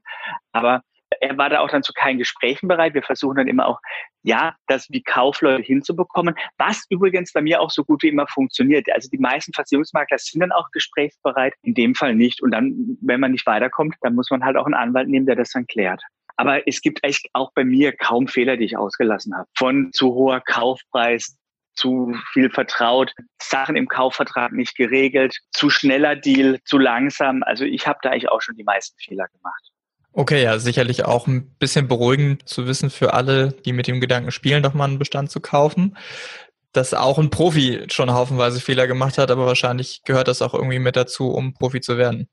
Aber 0.51 0.81
er 1.21 1.38
war 1.38 1.50
da 1.50 1.59
auch 1.59 1.69
dann 1.69 1.83
zu 1.83 1.93
keinen 1.93 2.17
Gesprächen 2.17 2.67
bereit. 2.67 2.93
Wir 2.93 3.03
versuchen 3.03 3.38
dann 3.38 3.47
immer 3.47 3.67
auch, 3.67 3.79
ja, 4.24 4.55
das 4.67 4.88
wie 4.89 5.03
Kaufleute 5.03 5.63
hinzubekommen, 5.63 6.35
was 6.57 6.85
übrigens 6.89 7.31
bei 7.31 7.41
mir 7.41 7.62
auch 7.62 7.69
so 7.69 7.83
gut 7.83 8.03
wie 8.03 8.09
immer 8.09 8.27
funktioniert. 8.27 8.88
Also 8.91 9.09
die 9.09 9.17
meisten 9.17 9.53
Versicherungsmakler 9.53 10.17
sind 10.17 10.41
dann 10.41 10.51
auch 10.51 10.69
gesprächsbereit, 10.71 11.53
in 11.62 11.74
dem 11.74 11.95
Fall 11.95 12.15
nicht. 12.15 12.41
Und 12.41 12.51
dann, 12.51 12.97
wenn 13.01 13.19
man 13.19 13.31
nicht 13.31 13.45
weiterkommt, 13.45 13.95
dann 14.01 14.15
muss 14.15 14.29
man 14.29 14.43
halt 14.43 14.57
auch 14.57 14.65
einen 14.65 14.74
Anwalt 14.74 15.07
nehmen, 15.07 15.25
der 15.25 15.35
das 15.35 15.51
dann 15.51 15.67
klärt. 15.67 16.01
Aber 16.38 16.67
es 16.67 16.81
gibt 16.81 17.03
echt 17.03 17.29
auch 17.33 17.51
bei 17.53 17.63
mir 17.63 17.95
kaum 17.95 18.27
Fehler, 18.27 18.57
die 18.57 18.65
ich 18.65 18.77
ausgelassen 18.77 19.35
habe. 19.35 19.47
Von 19.57 19.91
zu 19.93 20.13
hoher 20.13 20.41
Kaufpreis, 20.41 21.38
zu 21.75 22.13
viel 22.31 22.50
vertraut, 22.50 23.13
Sachen 23.41 23.75
im 23.75 23.88
Kaufvertrag 23.88 24.51
nicht 24.53 24.75
geregelt, 24.75 25.38
zu 25.51 25.69
schneller 25.69 26.15
Deal, 26.15 26.59
zu 26.65 26.77
langsam. 26.77 27.43
Also 27.43 27.65
ich 27.65 27.88
habe 27.88 28.00
da 28.01 28.12
eigentlich 28.12 28.29
auch 28.29 28.41
schon 28.41 28.55
die 28.55 28.63
meisten 28.63 28.97
Fehler 29.00 29.27
gemacht. 29.27 29.71
Okay, 30.17 30.41
ja, 30.43 30.60
sicherlich 30.60 31.03
auch 31.03 31.27
ein 31.27 31.50
bisschen 31.60 31.89
beruhigend 31.89 32.48
zu 32.48 32.67
wissen 32.67 32.89
für 32.89 33.13
alle, 33.13 33.51
die 33.65 33.74
mit 33.74 33.88
dem 33.88 34.00
Gedanken 34.00 34.31
spielen, 34.31 34.63
doch 34.63 34.74
mal 34.74 34.86
einen 34.86 34.98
Bestand 34.98 35.29
zu 35.29 35.41
kaufen, 35.41 35.98
dass 36.72 36.93
auch 36.93 37.17
ein 37.19 37.29
Profi 37.29 37.86
schon 37.91 38.13
haufenweise 38.13 38.62
Fehler 38.62 38.88
gemacht 38.88 39.17
hat, 39.17 39.29
aber 39.29 39.45
wahrscheinlich 39.45 40.03
gehört 40.05 40.29
das 40.29 40.41
auch 40.41 40.53
irgendwie 40.53 40.79
mit 40.79 40.95
dazu, 40.95 41.31
um 41.31 41.53
Profi 41.53 41.81
zu 41.81 41.98
werden. 41.98 42.29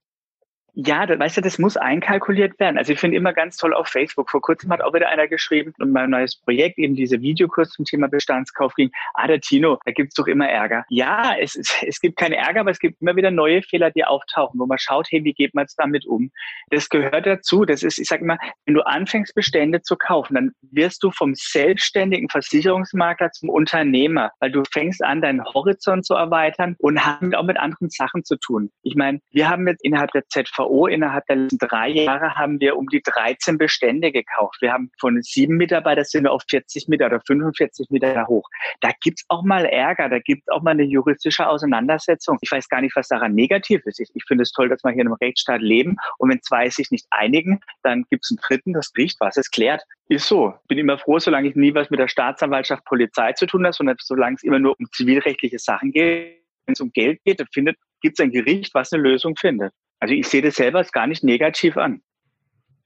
Ja, 0.74 1.04
das, 1.04 1.18
weißt 1.18 1.36
du, 1.36 1.40
das 1.42 1.58
muss 1.58 1.76
einkalkuliert 1.76 2.58
werden. 2.58 2.78
Also 2.78 2.94
ich 2.94 2.98
finde 2.98 3.18
immer 3.18 3.34
ganz 3.34 3.58
toll 3.58 3.74
auf 3.74 3.88
Facebook. 3.88 4.30
Vor 4.30 4.40
kurzem 4.40 4.70
hat 4.70 4.80
auch 4.80 4.94
wieder 4.94 5.08
einer 5.08 5.28
geschrieben 5.28 5.74
und 5.78 5.92
mein 5.92 6.08
neues 6.08 6.36
Projekt, 6.36 6.78
eben 6.78 6.94
diese 6.94 7.20
Videokurs 7.20 7.70
zum 7.70 7.84
Thema 7.84 8.08
Bestandskauf 8.08 8.74
ging. 8.74 8.90
Ah, 9.12 9.26
der 9.26 9.40
Tino, 9.40 9.78
da 9.84 9.92
gibt's 9.92 10.14
doch 10.14 10.26
immer 10.26 10.48
Ärger. 10.48 10.86
Ja, 10.88 11.34
es, 11.38 11.56
es, 11.56 11.76
es 11.86 12.00
gibt 12.00 12.16
keine 12.16 12.36
Ärger, 12.36 12.60
aber 12.60 12.70
es 12.70 12.78
gibt 12.78 13.02
immer 13.02 13.14
wieder 13.16 13.30
neue 13.30 13.62
Fehler, 13.62 13.90
die 13.90 14.04
auftauchen, 14.04 14.58
wo 14.58 14.64
man 14.64 14.78
schaut, 14.78 15.08
hey, 15.10 15.22
wie 15.24 15.34
geht 15.34 15.54
man 15.54 15.64
jetzt 15.64 15.76
damit 15.76 16.06
um? 16.06 16.30
Das 16.70 16.88
gehört 16.88 17.26
dazu. 17.26 17.66
Das 17.66 17.82
ist, 17.82 17.98
ich 17.98 18.08
sage 18.08 18.22
immer, 18.22 18.38
wenn 18.64 18.74
du 18.74 18.80
anfängst, 18.86 19.34
Bestände 19.34 19.82
zu 19.82 19.96
kaufen, 19.96 20.34
dann 20.34 20.52
wirst 20.62 21.02
du 21.02 21.10
vom 21.10 21.34
selbstständigen 21.34 22.30
Versicherungsmakler 22.30 23.30
zum 23.32 23.50
Unternehmer, 23.50 24.30
weil 24.40 24.50
du 24.50 24.62
fängst 24.72 25.04
an, 25.04 25.20
deinen 25.20 25.44
Horizont 25.44 26.06
zu 26.06 26.14
erweitern 26.14 26.76
und 26.78 27.04
haben 27.04 27.34
auch 27.34 27.44
mit 27.44 27.58
anderen 27.58 27.90
Sachen 27.90 28.24
zu 28.24 28.36
tun. 28.36 28.70
Ich 28.82 28.94
meine, 28.94 29.20
wir 29.32 29.50
haben 29.50 29.68
jetzt 29.68 29.84
innerhalb 29.84 30.12
der 30.12 30.26
ZV 30.28 30.62
KVO 30.62 30.87
innerhalb 30.87 31.26
der 31.26 31.37
letzten 31.37 31.59
drei 31.59 31.88
Jahre 31.88 32.35
haben 32.35 32.61
wir 32.61 32.76
um 32.76 32.88
die 32.88 33.02
13 33.02 33.59
Bestände 33.59 34.12
gekauft. 34.12 34.59
Wir 34.61 34.73
haben 34.73 34.90
von 34.99 35.21
sieben 35.23 35.57
Mitarbeitern 35.57 36.04
sind 36.04 36.25
wir 36.25 36.33
auf 36.33 36.42
40 36.49 36.88
Mitarbeiter, 36.88 37.23
45 37.26 37.90
Mitarbeiter 37.90 38.26
hoch. 38.26 38.49
Da 38.81 38.90
gibt's 39.00 39.25
auch 39.28 39.42
mal 39.42 39.64
Ärger, 39.64 40.09
da 40.09 40.19
gibt's 40.19 40.49
auch 40.49 40.62
mal 40.62 40.73
eine 40.73 40.85
juristische 40.85 41.47
Auseinandersetzung. 41.47 42.38
Ich 42.40 42.50
weiß 42.50 42.69
gar 42.69 42.81
nicht, 42.81 42.97
was 42.97 43.09
daran 43.09 43.35
negativ 43.35 43.83
ist. 43.85 44.00
Ich, 44.00 44.11
ich 44.14 44.25
finde 44.26 44.42
es 44.42 44.52
toll, 44.52 44.69
dass 44.69 44.83
wir 44.85 44.90
hier 44.90 45.02
in 45.02 45.09
einem 45.09 45.16
Rechtsstaat 45.21 45.61
leben 45.61 45.97
und 46.19 46.31
wenn 46.31 46.42
zwei 46.42 46.71
sich 46.71 46.90
nicht 46.90 47.07
einigen, 47.11 47.61
dann 47.83 48.04
gibt's 48.11 48.31
einen 48.31 48.38
dritten, 48.38 48.73
das 48.73 48.92
riecht 48.97 49.21
was, 49.21 49.37
es 49.37 49.50
klärt. 49.50 49.83
Ist 50.09 50.26
so. 50.26 50.54
Bin 50.69 50.78
immer 50.78 50.99
froh, 50.99 51.19
solange 51.19 51.49
ich 51.49 51.57
nie 51.57 51.75
was 51.75 51.90
mit 51.90 52.00
der 52.00 52.09
Staatsanwaltschaft, 52.09 52.85
Polizei 52.85 53.33
zu 53.33 53.47
tun 53.47 53.64
habe, 53.64 53.73
sondern 53.73 53.97
solange 54.00 54.37
es 54.37 54.42
immer 54.42 54.59
nur 54.59 54.78
um 54.78 54.87
zivilrechtliche 54.92 55.59
Sachen 55.59 55.92
geht. 55.92 56.42
Wenn 56.66 56.75
es 56.75 56.81
um 56.81 56.92
Geld 56.92 57.21
geht, 57.25 57.40
dann 57.40 57.49
findet, 57.52 57.76
gibt 58.00 58.19
es 58.19 58.23
ein 58.23 58.31
Gericht, 58.31 58.75
was 58.75 58.92
eine 58.92 59.02
Lösung 59.02 59.35
findet. 59.37 59.73
Also 60.02 60.14
ich 60.14 60.26
sehe 60.26 60.42
das 60.42 60.56
selber 60.56 60.78
als 60.78 60.90
gar 60.90 61.06
nicht 61.06 61.23
negativ 61.23 61.76
an. 61.76 62.02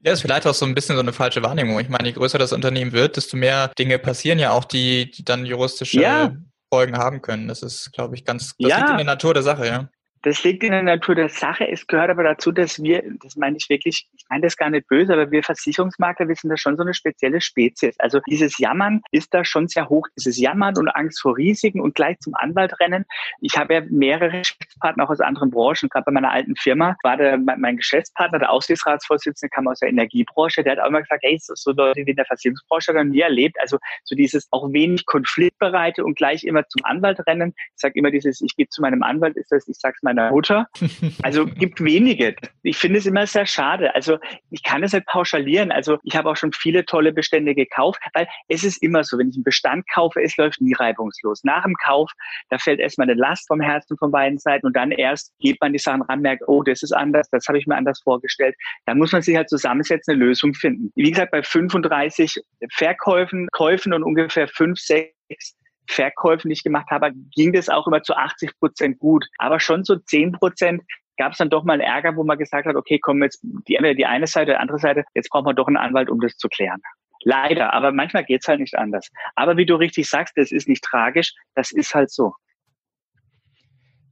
Ja, 0.05 0.13
ist 0.13 0.21
vielleicht 0.21 0.47
auch 0.47 0.53
so 0.53 0.67
ein 0.67 0.75
bisschen 0.75 0.97
so 0.97 1.01
eine 1.01 1.15
falsche 1.15 1.43
Wahrnehmung. 1.43 1.81
Ich 1.81 1.89
meine, 1.89 2.07
je 2.09 2.13
größer 2.13 2.37
das 2.37 2.53
Unternehmen 2.53 2.93
wird, 2.93 3.17
desto 3.17 3.39
mehr 3.39 3.73
Dinge 3.79 3.99
passieren 3.99 4.39
ja 4.39 4.51
auch, 4.51 4.65
die, 4.65 5.11
die 5.11 5.25
dann 5.25 5.47
juristische 5.47 5.99
ja. 5.99 6.37
Folgen 6.71 6.99
haben 6.99 7.23
können. 7.23 7.49
Das 7.49 7.63
ist, 7.63 7.91
glaube 7.95 8.17
ich, 8.17 8.27
ganz, 8.27 8.55
das 8.59 8.71
ja. 8.71 8.77
liegt 8.77 8.91
in 8.91 8.97
der 8.99 9.07
Natur 9.07 9.33
der 9.33 9.43
Sache, 9.43 9.67
ja. 9.67 9.89
Das 10.27 10.43
liegt 10.43 10.65
in 10.65 10.73
der 10.73 10.83
Natur 10.83 11.15
der 11.15 11.29
Sache. 11.29 11.69
Es 11.71 11.87
gehört 11.87 12.11
aber 12.11 12.25
dazu, 12.25 12.51
dass 12.51 12.83
wir, 12.83 13.01
das 13.23 13.37
meine 13.37 13.59
ich 13.59 13.69
wirklich, 13.69 14.09
ich 14.13 14.25
meine 14.29 14.43
das 14.43 14.57
gar 14.57 14.69
nicht 14.71 14.89
böse, 14.89 15.13
aber 15.13 15.31
wir 15.31 15.45
Versicherungsmakler, 15.45 16.27
wir 16.27 16.35
sind 16.35 16.51
da 16.51 16.57
schon 16.57 16.77
so 16.77 16.83
eine 16.83 16.95
spezielle 16.95 17.41
Spezies. 17.41 17.95
Also 18.01 18.19
dieses 18.29 18.59
Jammern 18.59 19.03
ist 19.13 19.33
da 19.33 19.45
schon 19.45 19.69
sehr 19.69 19.89
hoch. 19.89 20.09
Dieses 20.19 20.37
Jammern 20.37 20.77
und 20.79 20.89
Angst 20.89 21.21
vor 21.21 21.37
Risiken 21.37 21.81
und 21.81 21.95
gleich 21.95 22.19
zum 22.19 22.35
Anwalt 22.35 22.75
rennen. 22.81 23.05
Ich 23.41 23.57
habe 23.57 23.75
ja 23.75 23.83
mehrere 23.89 24.39
Geschäftspartner 24.39 25.05
auch 25.05 25.11
aus 25.11 25.21
anderen 25.21 25.53
Branchen. 25.53 25.89
Gerade 25.89 26.07
bei 26.07 26.11
meiner 26.11 26.33
alten 26.33 26.57
Firma 26.57 26.97
war 27.05 27.17
der, 27.17 27.39
mein 27.39 27.77
Geschäftspartner, 27.77 28.41
der 28.41 28.51
Aussichtsratsvorsitzende, 28.51 29.49
kam 29.55 29.69
aus 29.69 29.79
der 29.79 29.91
Energiebranche. 29.91 30.65
Der 30.65 30.73
hat 30.73 30.81
auch 30.81 30.89
immer 30.89 31.03
gesagt, 31.03 31.23
hey, 31.23 31.39
so, 31.41 31.71
Leute 31.71 32.05
wie 32.05 32.11
in 32.11 32.17
der 32.17 32.27
Versicherungsbranche 32.27 32.93
haben 32.95 33.11
nie 33.11 33.21
erlebt. 33.21 33.59
Also 33.61 33.79
so 34.03 34.17
dieses 34.17 34.49
auch 34.51 34.73
wenig 34.73 35.07
konfliktbereite 35.07 36.05
und 36.05 36.17
gleich 36.17 36.43
immer 36.43 36.67
zum 36.67 36.85
Anwalt 36.85 37.25
rennen. 37.29 37.55
Ich 37.57 37.81
sage 37.81 37.97
immer 37.97 38.11
dieses, 38.11 38.41
ich 38.41 38.57
gehe 38.57 38.67
zu 38.67 38.83
meinem 38.83 39.05
Anwalt, 39.05 39.37
ist 39.37 39.53
das, 39.53 39.69
ich 39.69 39.77
sag's 39.79 40.03
mal 40.03 40.16
meiner 40.17 40.31
Mutter. 40.31 40.67
Also 41.23 41.47
gibt 41.47 41.83
wenige. 41.83 42.37
Ich 42.63 42.77
finde 42.77 42.99
es 42.99 43.07
immer 43.07 43.27
sehr 43.27 43.47
schade. 43.47 43.95
Also 43.95 44.19
ich 44.51 44.63
kann 44.63 44.83
es 44.83 44.93
nicht 44.93 45.07
pauschalieren. 45.07 45.73
Also 45.73 45.99
ich 46.05 46.17
habe 46.17 46.31
auch 46.31 46.37
schon 46.37 46.53
viele 46.53 46.85
tolle 46.85 47.13
Bestände 47.13 47.55
gekauft, 47.55 48.01
weil 48.15 48.29
es 48.49 48.65
ist 48.65 48.83
immer 48.83 49.03
so, 49.03 49.19
wenn 49.19 49.29
ich 49.29 49.37
einen 49.37 49.45
Bestand 49.45 49.85
kaufe, 49.93 50.23
es 50.23 50.37
läuft 50.37 50.61
nie 50.61 50.75
reibungslos. 50.75 51.43
Nach 51.45 51.65
dem 51.65 51.75
Kauf, 51.85 52.11
da 52.51 52.59
fällt 52.59 52.81
erstmal 52.81 53.09
eine 53.09 53.19
Last 53.19 53.47
vom 53.49 53.61
Herzen 53.61 53.97
von 53.99 54.11
beiden 54.11 54.39
Seiten 54.39 54.67
und 54.67 54.77
dann 54.77 54.91
erst 54.91 55.33
geht 55.39 55.61
man 55.61 55.73
die 55.73 55.79
Sachen 55.79 56.03
ran, 56.03 56.21
merkt, 56.21 56.43
oh, 56.47 56.63
das 56.63 56.83
ist 56.83 56.93
anders, 56.93 57.29
das 57.31 57.47
habe 57.49 57.59
ich 57.59 57.67
mir 57.67 57.77
anders 57.77 58.01
vorgestellt. 58.03 58.55
Dann 58.85 58.99
muss 58.99 59.13
man 59.13 59.23
sich 59.23 59.37
halt 59.37 59.49
zusammensetzen, 59.49 60.15
eine 60.15 60.25
Lösung 60.25 60.55
finden. 60.55 60.93
Wie 60.95 61.11
gesagt, 61.11 61.33
bei 61.33 61.43
35 61.43 62.41
Verkäufen, 62.73 63.49
Käufen 63.53 63.93
und 63.93 64.03
ungefähr 64.03 64.49
5, 64.49 64.79
6 64.79 65.57
Verkäufen, 65.89 66.49
die 66.49 66.55
ich 66.55 66.63
gemacht 66.63 66.91
habe, 66.91 67.13
ging 67.35 67.53
das 67.53 67.69
auch 67.69 67.87
immer 67.87 68.03
zu 68.03 68.15
80 68.15 68.59
Prozent 68.59 68.99
gut. 68.99 69.27
Aber 69.39 69.61
schon 69.61 69.85
so 69.85 69.97
10 69.97 70.33
Prozent 70.33 70.83
gab 71.17 71.33
es 71.33 71.39
dann 71.39 71.51
doch 71.51 71.65
mal 71.65 71.81
Ärger, 71.81 72.17
wo 72.17 72.25
man 72.25 72.39
gesagt 72.39 72.67
hat, 72.67 72.77
okay, 72.77 72.99
komm 72.99 73.23
jetzt 73.23 73.41
die, 73.43 73.77
entweder 73.77 73.95
die 73.95 74.07
eine 74.07 74.27
Seite, 74.27 74.53
die 74.53 74.57
andere 74.57 74.79
Seite, 74.79 75.05
jetzt 75.15 75.31
brauchen 75.31 75.47
wir 75.47 75.55
doch 75.55 75.67
einen 75.67 75.77
Anwalt, 75.77 76.11
um 76.11 76.21
das 76.21 76.37
zu 76.37 76.49
klären. 76.49 76.81
Leider, 77.23 77.73
aber 77.73 77.93
manchmal 77.93 78.25
geht's 78.25 78.47
halt 78.47 78.61
nicht 78.61 78.77
anders. 78.77 79.09
Aber 79.35 79.57
wie 79.57 79.67
du 79.67 79.75
richtig 79.75 80.09
sagst, 80.09 80.37
das 80.37 80.53
ist 80.53 80.69
nicht 80.69 80.85
tragisch, 80.85 81.35
das 81.55 81.73
ist 81.73 81.95
halt 81.95 82.11
so. 82.11 82.35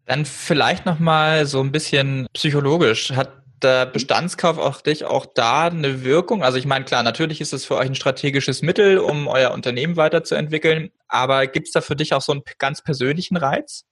Dann 0.06 0.24
vielleicht 0.24 0.84
nochmal 0.84 1.46
so 1.46 1.60
ein 1.60 1.72
bisschen 1.72 2.26
psychologisch. 2.32 3.12
Hat 3.12 3.44
der 3.62 3.86
Bestandskauf 3.86 4.58
auch 4.58 4.80
dich 4.80 5.04
auch 5.04 5.26
da 5.26 5.66
eine 5.66 6.04
Wirkung? 6.04 6.42
Also 6.42 6.58
ich 6.58 6.66
meine, 6.66 6.84
klar, 6.84 7.02
natürlich 7.02 7.40
ist 7.40 7.52
es 7.52 7.64
für 7.64 7.76
euch 7.76 7.86
ein 7.86 7.94
strategisches 7.94 8.62
Mittel, 8.62 8.98
um 8.98 9.26
euer 9.26 9.52
Unternehmen 9.52 9.96
weiterzuentwickeln, 9.96 10.90
aber 11.14 11.46
gibt 11.46 11.68
es 11.68 11.72
da 11.72 11.80
für 11.80 11.94
dich 11.94 12.12
auch 12.12 12.20
so 12.20 12.32
einen 12.32 12.42
ganz 12.58 12.82
persönlichen 12.82 13.36
Reiz? 13.36 13.86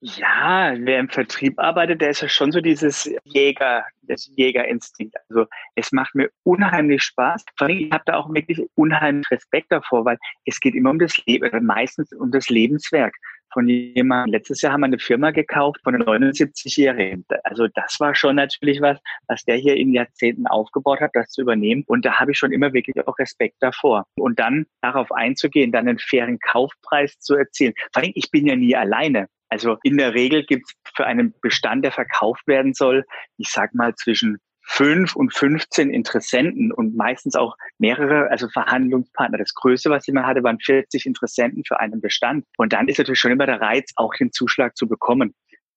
Ja, 0.00 0.74
wer 0.76 0.98
im 0.98 1.08
Vertrieb 1.08 1.58
arbeitet, 1.58 2.02
der 2.02 2.10
ist 2.10 2.20
ja 2.20 2.28
schon 2.28 2.52
so 2.52 2.60
dieses 2.60 3.08
Jäger, 3.22 3.84
das 4.02 4.28
Jägerinstinkt. 4.36 5.14
Also 5.30 5.46
es 5.76 5.92
macht 5.92 6.14
mir 6.14 6.28
unheimlich 6.42 7.02
Spaß. 7.04 7.44
Vor 7.56 7.68
allem, 7.68 7.78
ich 7.78 7.92
habe 7.92 8.02
da 8.04 8.16
auch 8.16 8.28
wirklich 8.34 8.60
unheimlich 8.74 9.24
Respekt 9.30 9.70
davor, 9.70 10.04
weil 10.04 10.18
es 10.44 10.58
geht 10.60 10.74
immer 10.74 10.90
um 10.90 10.98
das 10.98 11.16
Leben, 11.24 11.64
meistens 11.64 12.12
um 12.12 12.32
das 12.32 12.48
Lebenswerk 12.48 13.14
von 13.52 13.68
jemandem. 13.68 14.32
Letztes 14.32 14.62
Jahr 14.62 14.72
haben 14.72 14.80
wir 14.80 14.86
eine 14.86 14.98
Firma 14.98 15.30
gekauft 15.30 15.80
von 15.84 15.94
einem 15.94 16.04
79-Jährigen. 16.04 17.24
Also 17.44 17.68
das 17.68 17.98
war 18.00 18.14
schon 18.14 18.36
natürlich 18.36 18.80
was, 18.80 18.98
was 19.28 19.44
der 19.44 19.56
hier 19.56 19.76
in 19.76 19.92
Jahrzehnten 19.92 20.46
aufgebaut 20.46 21.00
hat, 21.00 21.10
das 21.14 21.30
zu 21.30 21.42
übernehmen. 21.42 21.84
Und 21.86 22.04
da 22.04 22.18
habe 22.18 22.32
ich 22.32 22.38
schon 22.38 22.52
immer 22.52 22.72
wirklich 22.72 22.96
auch 23.06 23.18
Respekt 23.18 23.56
davor. 23.60 24.04
Und 24.16 24.38
dann 24.38 24.66
darauf 24.82 25.12
einzugehen, 25.12 25.72
dann 25.72 25.88
einen 25.88 25.98
fairen 25.98 26.38
Kaufpreis 26.38 27.18
zu 27.20 27.34
erzielen. 27.36 27.74
Vor 27.92 28.02
allem, 28.02 28.12
ich 28.14 28.30
bin 28.30 28.46
ja 28.46 28.56
nie 28.56 28.76
alleine. 28.76 29.28
Also 29.48 29.76
in 29.84 29.96
der 29.98 30.14
Regel 30.14 30.44
gibt 30.44 30.64
es 30.66 30.74
für 30.96 31.06
einen 31.06 31.32
Bestand, 31.40 31.84
der 31.84 31.92
verkauft 31.92 32.46
werden 32.46 32.74
soll, 32.74 33.04
ich 33.36 33.50
sag 33.50 33.72
mal 33.74 33.94
zwischen 33.94 34.38
fünf 34.64 35.14
und 35.14 35.34
15 35.34 35.90
Interessenten 35.90 36.72
und 36.72 36.96
meistens 36.96 37.36
auch 37.36 37.56
mehrere, 37.78 38.30
also 38.30 38.48
Verhandlungspartner. 38.48 39.38
Das 39.38 39.54
Größte, 39.54 39.90
was 39.90 40.08
ich 40.08 40.14
mal 40.14 40.26
hatte, 40.26 40.42
waren 40.42 40.58
40 40.58 41.06
Interessenten 41.06 41.64
für 41.66 41.80
einen 41.80 42.00
Bestand. 42.00 42.44
Und 42.56 42.72
dann 42.72 42.88
ist 42.88 42.98
natürlich 42.98 43.20
schon 43.20 43.32
immer 43.32 43.46
der 43.46 43.60
Reiz, 43.60 43.92
auch 43.96 44.14
den 44.14 44.32
Zuschlag 44.32 44.76
zu 44.76 44.88
bekommen. 44.88 45.34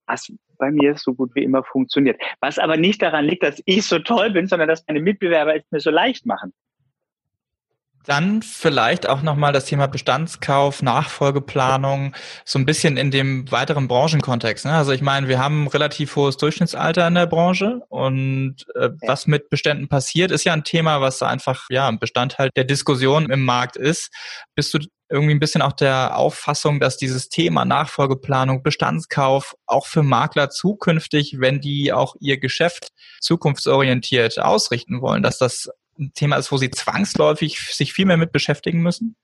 Was 0.08 0.32
bei 0.58 0.72
mir 0.72 0.96
so 0.98 1.13
gut 1.13 1.36
wie 1.36 1.44
immer 1.44 1.63
funktioniert. 1.63 2.20
Was 2.39 2.58
aber 2.58 2.77
nicht 2.77 3.01
daran 3.01 3.25
liegt, 3.25 3.44
dass 3.44 3.62
ich 3.65 3.86
so 3.86 4.00
toll 4.00 4.32
bin, 4.32 4.48
sondern 4.48 4.70
dass 4.70 4.84
meine 4.88 5.01
Mitbewerber 5.01 5.56
es 5.56 5.63
mir 5.70 5.79
so 5.79 5.91
leicht 5.91 6.25
machen. 6.25 6.53
Dann 8.08 8.42
vielleicht 8.42 9.10
auch 9.10 9.22
nochmal 9.22 9.52
das 9.52 9.66
Thema 9.66 9.88
Bestandskauf, 9.88 10.82
Nachfolgeplanung, 10.82 12.16
so 12.46 12.58
ein 12.58 12.66
bisschen 12.66 12.96
in 12.96 13.12
dem 13.12 13.52
weiteren 13.52 13.90
Branchenkontext. 13.90 14.64
Ne? 14.64 14.72
Also 14.72 14.94
ich 14.94 15.02
meine, 15.02 15.28
wir 15.28 15.40
haben 15.40 15.66
ein 15.66 15.68
relativ 15.68 16.16
hohes 16.16 16.38
Durchschnittsalter 16.38 17.06
in 17.06 17.16
der 17.16 17.26
Branche 17.26 17.82
und 17.90 18.66
äh, 18.76 18.92
was 19.06 19.28
mit 19.28 19.50
Beständen 19.50 19.90
passiert, 19.90 20.32
ist 20.32 20.46
ja 20.46 20.54
ein 20.54 20.64
Thema, 20.64 21.02
was 21.02 21.22
einfach 21.22 21.66
ja 21.70 21.90
ein 21.90 22.00
Bestandteil 22.00 22.50
der 22.56 22.64
Diskussion 22.64 23.30
im 23.30 23.44
Markt 23.44 23.76
ist. 23.76 24.10
Bist 24.56 24.74
du 24.74 24.80
irgendwie 25.10 25.34
ein 25.34 25.42
bisschen 25.42 25.62
auch 25.62 25.74
der 25.74 26.18
Auffassung, 26.18 26.80
dass 26.80 26.96
dieses 26.96 27.28
Thema 27.28 27.66
Nachfolgeplanung, 27.66 28.64
Bestandskauf 28.64 29.56
auch 29.66 29.86
für 29.86 30.04
Makler 30.04 30.50
zukünftig, 30.50 31.40
wenn 31.40 31.60
die 31.60 31.92
auch 31.92 32.16
ihr 32.22 32.40
Geschäft 32.40 32.90
zukunftsorientiert 33.20 34.40
ausrichten 34.40 35.02
wollen, 35.02 35.24
dass 35.24 35.38
das 35.38 35.70
ein 36.00 36.13
Thema 36.13 36.38
ist, 36.38 36.51
wo 36.51 36.58
sie 36.58 36.72
zwangsläufig 36.72 37.60
sich 37.74 37.94
viel 37.94 38.06
mehr 38.06 38.18
mit 38.18 38.32
beschäftigen 38.32 38.82
müssen? 38.82 39.16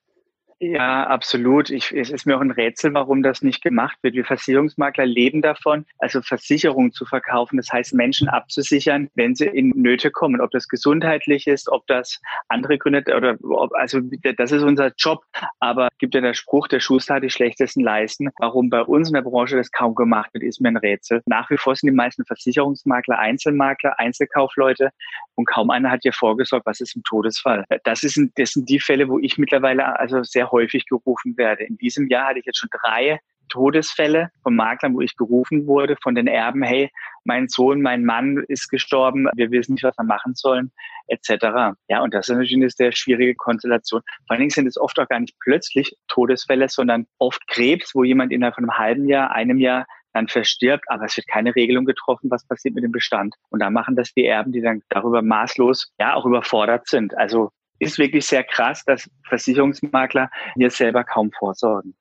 Ja, 0.60 1.06
absolut. 1.06 1.70
Ich, 1.70 1.92
es 1.92 2.10
ist 2.10 2.26
mir 2.26 2.36
auch 2.36 2.40
ein 2.40 2.50
Rätsel, 2.50 2.94
warum 2.94 3.22
das 3.22 3.42
nicht 3.42 3.62
gemacht 3.62 3.98
wird. 4.02 4.14
Wir 4.14 4.24
Versicherungsmakler 4.24 5.04
leben 5.04 5.42
davon, 5.42 5.84
also 5.98 6.22
Versicherungen 6.22 6.92
zu 6.92 7.04
verkaufen. 7.04 7.56
Das 7.56 7.70
heißt, 7.72 7.94
Menschen 7.94 8.28
abzusichern, 8.28 9.10
wenn 9.14 9.34
sie 9.34 9.46
in 9.46 9.70
Nöte 9.70 10.10
kommen. 10.10 10.40
Ob 10.40 10.50
das 10.52 10.68
gesundheitlich 10.68 11.46
ist, 11.46 11.68
ob 11.68 11.86
das 11.86 12.20
andere 12.48 12.78
Gründe 12.78 13.14
oder 13.16 13.36
ob, 13.42 13.74
also 13.74 14.00
das 14.36 14.52
ist 14.52 14.62
unser 14.62 14.92
Job. 14.96 15.24
Aber 15.60 15.88
gibt 15.98 16.14
ja 16.14 16.20
der 16.20 16.34
Spruch, 16.34 16.68
der 16.68 16.80
Schuster 16.80 17.14
hat 17.14 17.24
die 17.24 17.30
schlechtesten 17.30 17.82
Leisten. 17.82 18.30
Warum 18.38 18.70
bei 18.70 18.82
uns 18.82 19.08
in 19.08 19.14
der 19.14 19.22
Branche 19.22 19.56
das 19.56 19.70
kaum 19.70 19.94
gemacht 19.94 20.32
wird, 20.34 20.44
ist 20.44 20.60
mir 20.60 20.68
ein 20.68 20.76
Rätsel. 20.76 21.22
Nach 21.26 21.50
wie 21.50 21.56
vor 21.56 21.74
sind 21.74 21.88
die 21.90 21.96
meisten 21.96 22.24
Versicherungsmakler 22.24 23.18
Einzelmakler, 23.18 23.98
Einzelkaufleute 23.98 24.90
und 25.34 25.46
kaum 25.46 25.70
einer 25.70 25.90
hat 25.90 26.00
hier 26.02 26.12
vorgesorgt, 26.12 26.66
was 26.66 26.80
ist 26.80 26.96
im 26.96 27.02
Todesfall. 27.02 27.64
Das, 27.84 28.02
ist, 28.02 28.18
das 28.36 28.50
sind 28.50 28.68
die 28.68 28.80
Fälle, 28.80 29.08
wo 29.08 29.18
ich 29.18 29.36
mittlerweile 29.38 29.98
also 29.98 30.22
sehr 30.22 30.43
häufig 30.50 30.86
gerufen 30.86 31.36
werde. 31.36 31.64
In 31.64 31.76
diesem 31.76 32.08
Jahr 32.08 32.28
hatte 32.28 32.38
ich 32.38 32.46
jetzt 32.46 32.58
schon 32.58 32.70
drei 32.82 33.18
Todesfälle 33.48 34.30
von 34.42 34.56
Maklern, 34.56 34.94
wo 34.94 35.00
ich 35.00 35.16
gerufen 35.16 35.66
wurde 35.66 35.96
von 36.02 36.14
den 36.14 36.26
Erben, 36.26 36.62
hey, 36.62 36.90
mein 37.24 37.48
Sohn, 37.48 37.82
mein 37.82 38.04
Mann 38.04 38.44
ist 38.48 38.68
gestorben, 38.68 39.28
wir 39.34 39.50
wissen 39.50 39.74
nicht, 39.74 39.84
was 39.84 39.96
wir 39.98 40.04
machen 40.04 40.34
sollen, 40.34 40.72
etc. 41.08 41.76
Ja, 41.88 42.02
und 42.02 42.14
das 42.14 42.28
ist 42.28 42.34
natürlich 42.34 42.54
eine 42.54 42.70
sehr 42.70 42.92
schwierige 42.92 43.34
Konstellation. 43.34 44.02
Vor 44.26 44.34
allen 44.34 44.40
Dingen 44.40 44.50
sind 44.50 44.66
es 44.66 44.78
oft 44.78 44.98
auch 44.98 45.08
gar 45.08 45.20
nicht 45.20 45.36
plötzlich 45.40 45.94
Todesfälle, 46.08 46.68
sondern 46.68 47.06
oft 47.18 47.46
Krebs, 47.48 47.94
wo 47.94 48.04
jemand 48.04 48.32
innerhalb 48.32 48.54
von 48.54 48.64
einem 48.64 48.78
halben 48.78 49.08
Jahr, 49.08 49.30
einem 49.30 49.58
Jahr 49.58 49.86
dann 50.12 50.28
verstirbt, 50.28 50.84
aber 50.88 51.06
es 51.06 51.16
wird 51.16 51.26
keine 51.26 51.54
Regelung 51.56 51.84
getroffen, 51.84 52.30
was 52.30 52.46
passiert 52.46 52.74
mit 52.74 52.84
dem 52.84 52.92
Bestand. 52.92 53.34
Und 53.50 53.60
da 53.60 53.70
machen 53.70 53.96
das 53.96 54.12
die 54.12 54.24
Erben, 54.24 54.52
die 54.52 54.60
dann 54.60 54.82
darüber 54.88 55.22
maßlos, 55.22 55.92
ja, 55.98 56.14
auch 56.14 56.24
überfordert 56.24 56.86
sind. 56.86 57.16
Also 57.16 57.50
ist 57.84 57.98
wirklich 57.98 58.26
sehr 58.26 58.44
krass, 58.44 58.82
dass 58.84 59.08
Versicherungsmakler 59.28 60.30
hier 60.56 60.70
selber 60.70 61.04
kaum 61.04 61.30
vorsorgen. 61.32 61.94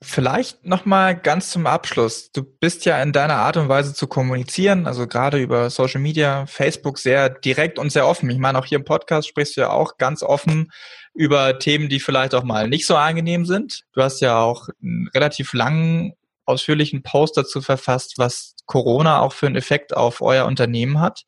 Vielleicht 0.00 0.64
nochmal 0.64 1.16
ganz 1.16 1.50
zum 1.50 1.66
Abschluss. 1.66 2.30
Du 2.30 2.44
bist 2.44 2.84
ja 2.84 3.02
in 3.02 3.12
deiner 3.12 3.34
Art 3.34 3.56
und 3.56 3.68
Weise 3.68 3.94
zu 3.94 4.06
kommunizieren, 4.06 4.86
also 4.86 5.08
gerade 5.08 5.38
über 5.38 5.70
Social 5.70 6.00
Media, 6.00 6.46
Facebook 6.46 6.98
sehr 6.98 7.28
direkt 7.28 7.80
und 7.80 7.90
sehr 7.90 8.06
offen. 8.06 8.30
Ich 8.30 8.38
meine, 8.38 8.58
auch 8.60 8.64
hier 8.64 8.78
im 8.78 8.84
Podcast 8.84 9.26
sprichst 9.26 9.56
du 9.56 9.62
ja 9.62 9.70
auch 9.70 9.98
ganz 9.98 10.22
offen 10.22 10.70
über 11.14 11.58
Themen, 11.58 11.88
die 11.88 11.98
vielleicht 11.98 12.36
auch 12.36 12.44
mal 12.44 12.68
nicht 12.68 12.86
so 12.86 12.94
angenehm 12.94 13.44
sind. 13.44 13.82
Du 13.92 14.00
hast 14.00 14.20
ja 14.20 14.38
auch 14.38 14.68
einen 14.80 15.08
relativ 15.14 15.52
langen, 15.52 16.12
ausführlichen 16.44 17.02
Post 17.02 17.36
dazu 17.36 17.60
verfasst, 17.60 18.14
was 18.18 18.54
Corona 18.66 19.20
auch 19.20 19.32
für 19.32 19.46
einen 19.46 19.56
Effekt 19.56 19.96
auf 19.96 20.20
euer 20.20 20.46
Unternehmen 20.46 21.00
hat. 21.00 21.24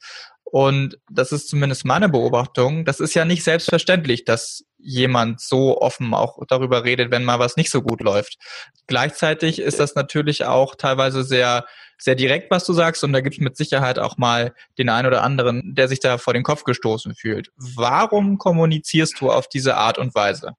Und 0.51 0.99
das 1.09 1.31
ist 1.31 1.49
zumindest 1.49 1.85
meine 1.85 2.09
Beobachtung. 2.09 2.85
Das 2.85 2.99
ist 2.99 3.15
ja 3.15 3.25
nicht 3.25 3.45
selbstverständlich, 3.45 4.25
dass 4.25 4.65
jemand 4.79 5.41
so 5.41 5.81
offen 5.81 6.13
auch 6.13 6.39
darüber 6.49 6.85
redet, 6.85 7.13
wenn 7.13 7.25
mal 7.25 7.39
was 7.39 7.57
nicht 7.57 7.71
so 7.71 7.83
gut 7.83 8.01
läuft. 8.01 8.37
Gleichzeitig 8.89 9.61
ist 9.61 9.79
das 9.79 9.95
natürlich 9.95 10.47
auch 10.47 10.75
teilweise 10.75 11.23
sehr, 11.23 11.67
sehr 11.99 12.17
direkt, 12.17 12.51
was 12.51 12.65
du 12.65 12.73
sagst. 12.73 13.05
Und 13.05 13.13
da 13.13 13.21
gibt 13.21 13.37
es 13.37 13.41
mit 13.41 13.57
Sicherheit 13.57 14.01
auch 14.01 14.19
mal 14.19 14.53
den 14.77 14.89
einen 14.89 15.07
oder 15.07 15.23
anderen, 15.23 15.75
der 15.77 15.87
sich 15.87 16.01
da 16.01 16.19
vor 16.19 16.35
den 16.35 16.43
Kopf 16.43 16.65
gestoßen 16.65 17.15
fühlt. 17.15 17.51
Warum 17.57 18.39
kommunizierst 18.39 19.21
du 19.21 19.31
auf 19.31 19.49
diese 19.49 19.77
Art 19.77 19.99
und 19.99 20.15
Weise? 20.17 20.55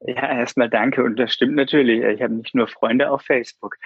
Ja, 0.00 0.38
erstmal 0.38 0.68
danke. 0.68 1.02
Und 1.02 1.16
das 1.16 1.32
stimmt 1.32 1.54
natürlich. 1.54 2.02
Ich 2.02 2.20
habe 2.20 2.34
nicht 2.34 2.54
nur 2.54 2.68
Freunde 2.68 3.10
auf 3.10 3.22
Facebook. 3.22 3.76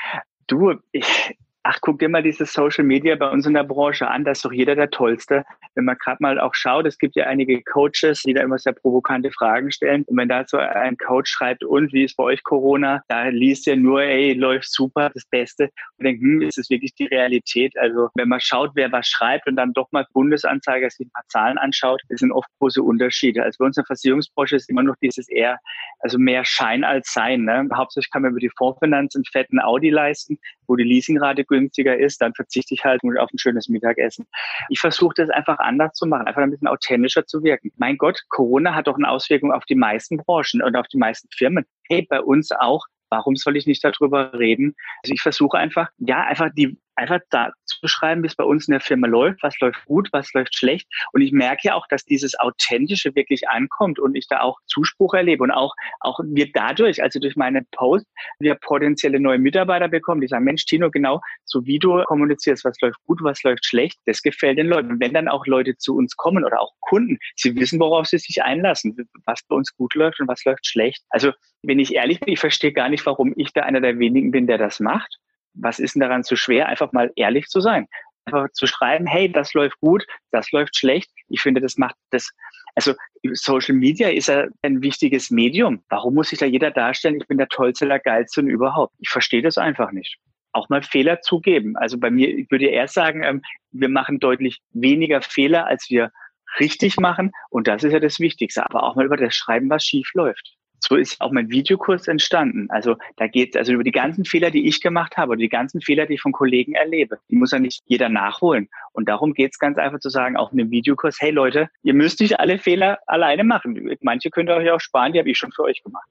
Du, 0.49 0.75
ich, 0.91 1.37
ach, 1.63 1.79
guck 1.83 1.99
dir 1.99 2.09
mal 2.09 2.23
dieses 2.23 2.53
Social 2.53 2.85
Media 2.85 3.17
bei 3.17 3.29
uns 3.29 3.47
in 3.47 3.55
der 3.55 3.65
Branche 3.65 4.09
an, 4.09 4.25
da 4.25 4.31
ist 4.31 4.45
doch 4.45 4.53
jeder 4.53 4.75
der 4.75 4.91
Tollste. 4.91 5.45
Wenn 5.75 5.85
man 5.85 5.97
gerade 5.99 6.17
mal 6.21 6.41
auch 6.41 6.55
schaut, 6.55 6.87
es 6.87 6.99
gibt 6.99 7.17
ja 7.17 7.27
einige 7.27 7.63
Coaches, 7.63 8.23
die 8.23 8.33
da 8.33 8.43
immer 8.43 8.59
sehr 8.59 8.73
provokante 8.73 9.31
Fragen 9.31 9.71
stellen. 9.71 10.05
Und 10.05 10.17
wenn 10.17 10.29
da 10.29 10.45
so 10.47 10.57
ein 10.57 10.97
Coach 10.97 11.31
schreibt, 11.31 11.63
und 11.65 11.93
wie 11.93 12.05
ist 12.05 12.17
bei 12.17 12.25
euch 12.25 12.43
Corona? 12.45 13.03
Da 13.09 13.29
liest 13.29 13.67
ja 13.67 13.77
nur, 13.77 14.03
ey, 14.03 14.33
läuft 14.33 14.73
super, 14.73 15.11
das 15.13 15.25
Beste. 15.27 15.71
Und 15.99 16.05
denkt, 16.05 16.23
hm, 16.23 16.43
ist 16.43 16.59
es 16.59 16.71
wirklich 16.71 16.95
die 16.95 17.07
Realität? 17.07 17.77
Also 17.79 18.09
wenn 18.15 18.29
man 18.29 18.41
schaut, 18.41 18.71
wer 18.75 18.91
was 18.91 19.07
schreibt 19.07 19.47
und 19.47 19.57
dann 19.57 19.73
doch 19.75 19.91
mal 19.93 20.07
Bundesanzeiger 20.13 20.89
sich 20.89 21.07
ein 21.07 21.11
paar 21.13 21.25
Zahlen 21.29 21.59
anschaut, 21.59 22.01
das 22.09 22.21
sind 22.21 22.33
oft 22.33 22.49
große 22.59 22.83
Unterschiede. 22.83 23.43
Also 23.43 23.59
bei 23.59 23.67
uns 23.67 23.77
in 23.77 23.83
der 23.83 23.87
Versicherungsbranche 23.87 24.57
ist 24.57 24.71
immer 24.71 24.83
noch 24.83 24.97
dieses 25.03 25.29
eher, 25.29 25.59
also 26.01 26.19
mehr 26.19 26.45
Schein 26.45 26.85
als 26.85 27.13
Sein. 27.13 27.43
Ne? 27.43 27.69
Hauptsächlich 27.75 28.11
kann 28.11 28.23
man 28.23 28.31
über 28.31 28.41
die 28.41 28.51
Fondsfinanz 28.57 29.15
einen 29.15 29.25
fetten 29.25 29.61
Audi 29.61 29.91
leisten, 29.91 30.39
wo 30.67 30.77
die 30.77 30.85
Leasingrate 30.85 31.45
günstiger 31.51 31.99
ist, 31.99 32.23
dann 32.23 32.33
verzichte 32.33 32.73
ich 32.73 32.85
halt 32.85 33.03
auf 33.19 33.31
ein 33.31 33.39
schönes 33.39 33.69
Mittagessen. 33.69 34.27
Ich 34.71 34.81
versuche 34.81 35.15
das 35.17 35.29
einfach 35.29 35.59
anders 35.59 35.93
zu 35.93 36.07
machen, 36.07 36.27
einfach 36.27 36.43
ein 36.43 36.51
bisschen 36.51 36.69
authentischer 36.69 37.27
zu 37.27 37.43
wirken. 37.43 37.71
Mein 37.77 37.99
Gott, 37.99 38.23
Corona 38.31 38.75
hat 38.75 38.87
doch 38.87 38.97
eine 38.97 39.11
Auswirkung 39.11 39.53
auf 39.53 39.65
die 39.67 39.75
meisten 39.75 40.17
Branchen 40.17 40.63
und 40.63 40.77
auf 40.77 40.89
die 40.89 40.99
meisten 40.99 41.29
Firmen. 41.37 41.67
Hey, 41.89 42.07
bei 42.09 42.23
uns 42.23 42.51
auch. 42.53 42.87
Warum 43.13 43.35
soll 43.35 43.57
ich 43.57 43.67
nicht 43.67 43.85
darüber 43.85 44.33
reden? 44.39 44.77
Also 45.03 45.13
ich 45.13 45.21
versuche 45.21 45.59
einfach, 45.59 45.89
ja, 45.99 46.23
einfach 46.23 46.49
die 46.55 46.79
einfach 47.01 47.21
da 47.31 47.53
zu 47.65 47.89
schreiben, 47.89 48.23
wie 48.23 48.27
es 48.27 48.37
bei 48.37 48.45
uns 48.45 48.69
in 48.69 48.73
der 48.73 48.81
Firma 48.81 49.07
läuft, 49.07 49.43
was 49.43 49.59
läuft 49.61 49.85
gut, 49.87 50.09
was 50.13 50.33
läuft 50.35 50.55
schlecht. 50.55 50.87
Und 51.13 51.23
ich 51.23 51.33
merke 51.33 51.69
ja 51.69 51.75
auch, 51.75 51.87
dass 51.89 52.05
dieses 52.05 52.39
Authentische 52.39 53.15
wirklich 53.15 53.49
ankommt 53.49 53.99
und 53.99 54.15
ich 54.15 54.29
da 54.29 54.41
auch 54.41 54.59
Zuspruch 54.67 55.15
erlebe 55.15 55.43
und 55.43 55.51
auch, 55.51 55.75
auch 56.01 56.21
wir 56.23 56.51
dadurch, 56.53 57.03
also 57.03 57.19
durch 57.19 57.37
meine 57.37 57.63
Post, 57.73 58.07
wir 58.39 58.55
potenzielle 58.55 59.19
neue 59.19 59.39
Mitarbeiter 59.39 59.89
bekommen, 59.89 60.21
die 60.21 60.29
sagen, 60.29 60.45
Mensch, 60.45 60.65
Tino, 60.67 60.91
genau, 60.91 61.21
so 61.45 61.65
wie 61.65 61.79
du 61.79 62.03
kommunizierst, 62.05 62.65
was 62.65 62.79
läuft 62.81 62.99
gut, 63.07 63.21
was 63.23 63.43
läuft 63.43 63.65
schlecht, 63.65 63.99
das 64.07 64.23
gefällt 64.23 64.59
den 64.59 64.67
Leuten. 64.67 65.01
Wenn 65.01 65.15
dann 65.15 65.29
auch 65.29 65.47
Leute 65.47 65.77
zu 65.77 65.97
uns 65.97 66.17
kommen 66.17 66.45
oder 66.45 66.61
auch 66.61 66.73
Kunden, 66.81 67.19
sie 67.37 67.55
wissen, 67.57 67.81
worauf 67.81 68.07
sie 68.07 68.19
sich 68.19 68.43
einlassen, 68.43 69.09
was 69.25 69.43
bei 69.49 69.57
uns 69.57 69.75
gut 69.75 69.95
läuft 69.95 70.21
und 70.21 70.29
was 70.29 70.45
läuft 70.45 70.67
schlecht. 70.67 71.03
Also, 71.09 71.33
wenn 71.63 71.79
ich 71.79 71.95
ehrlich 71.95 72.21
bin, 72.21 72.33
ich 72.33 72.41
verstehe 72.41 72.73
gar 72.73 72.89
nicht, 72.89 73.05
warum 73.07 73.33
ich 73.37 73.53
da 73.53 73.63
einer 73.63 73.81
der 73.81 73.99
wenigen 73.99 74.31
bin, 74.31 74.47
der 74.47 74.59
das 74.59 74.81
macht 74.81 75.19
was 75.55 75.79
ist 75.79 75.95
denn 75.95 76.01
daran 76.01 76.23
so 76.23 76.37
schwer, 76.37 76.69
einfach 76.69 76.93
mal 76.93 77.11
ehrlich 77.17 77.47
zu 77.47 77.61
sein? 77.61 77.87
Einfach 78.25 78.51
zu 78.53 78.67
schreiben, 78.67 79.07
hey, 79.07 79.31
das 79.31 79.55
läuft 79.55 79.79
gut, 79.81 80.07
das 80.31 80.51
läuft 80.53 80.77
schlecht. 80.77 81.11
Ich 81.29 81.41
finde, 81.41 81.61
das 81.61 81.77
macht 81.77 81.95
das, 82.11 82.31
also 82.75 82.95
Social 83.33 83.75
Media 83.75 84.09
ist 84.09 84.29
ja 84.29 84.47
ein 84.63 84.83
wichtiges 84.83 85.31
Medium. 85.31 85.83
Warum 85.89 86.15
muss 86.15 86.31
sich 86.31 86.39
da 86.39 86.47
jeder 86.47 86.71
darstellen, 86.71 87.21
ich 87.21 87.27
bin 87.27 87.39
der 87.39 87.49
tollste, 87.49 87.87
der 87.87 87.99
geilste 87.99 88.41
und 88.41 88.49
überhaupt? 88.49 88.95
Ich 88.99 89.09
verstehe 89.09 89.43
das 89.43 89.59
einfach 89.59 89.93
nicht. 89.93 90.19
Auch 90.53 90.69
mal 90.69 90.83
Fehler 90.83 91.21
zugeben. 91.21 91.77
Also 91.77 91.99
bei 91.99 92.11
mir, 92.11 92.29
ich 92.29 92.51
würde 92.51 92.67
eher 92.67 92.89
sagen, 92.89 93.23
ähm, 93.23 93.43
wir 93.71 93.89
machen 93.89 94.19
deutlich 94.19 94.61
weniger 94.73 95.23
Fehler, 95.23 95.67
als 95.67 95.89
wir 95.91 96.11
richtig 96.59 96.99
machen. 96.99 97.31
Und 97.51 97.69
das 97.69 97.85
ist 97.85 97.93
ja 97.93 98.01
das 98.01 98.19
Wichtigste. 98.19 98.65
Aber 98.65 98.83
auch 98.83 98.97
mal 98.97 99.07
über 99.07 99.17
das 99.17 99.35
Schreiben, 99.35 99.71
was 99.71 99.85
schief 99.85 100.11
läuft 100.15 100.57
so 100.81 100.97
ist 100.97 101.21
auch 101.21 101.31
mein 101.31 101.51
Videokurs 101.51 102.09
entstanden. 102.09 102.67
Also 102.71 102.97
da 103.17 103.27
geht 103.27 103.55
es 103.55 103.59
also 103.59 103.73
über 103.73 103.85
die 103.85 103.93
ganzen 103.93 104.25
Fehler, 104.25 104.51
die 104.51 104.67
ich 104.67 104.81
gemacht 104.81 105.17
habe, 105.17 105.33
oder 105.33 105.39
die 105.39 105.49
ganzen 105.49 105.81
Fehler, 105.81 106.07
die 106.07 106.15
ich 106.15 106.21
von 106.21 106.33
Kollegen 106.33 106.75
erlebe. 106.75 107.19
Die 107.31 107.37
muss 107.37 107.53
ja 107.53 107.59
nicht 107.59 107.83
jeder 107.87 108.09
nachholen. 108.09 108.69
Und 108.93 109.09
darum 109.09 109.35
geht 109.35 109.53
es 109.53 109.59
ganz 109.59 109.79
einfach 109.79 110.01
zu 110.01 110.11
sagen, 110.11 110.37
auch 110.37 110.53
in 110.53 110.59
dem 110.59 110.71
Videokurs, 110.71 111.17
hey 111.21 111.31
Leute, 111.31 111.69
ihr 111.83 111.95
müsst 111.95 112.21
nicht 112.21 112.41
alle 112.41 112.59
Fehler 112.59 112.99
alleine 113.07 113.45
machen. 113.45 113.97
Manche 114.01 114.31
könnt 114.31 114.49
ihr 114.49 114.57
euch 114.57 114.71
auch 114.71 114.81
sparen, 114.81 115.13
die 115.13 115.19
habe 115.19 115.31
ich 115.31 115.39
schon 115.39 115.53
für 115.53 115.65
euch 115.65 115.83
gemacht. 115.83 116.09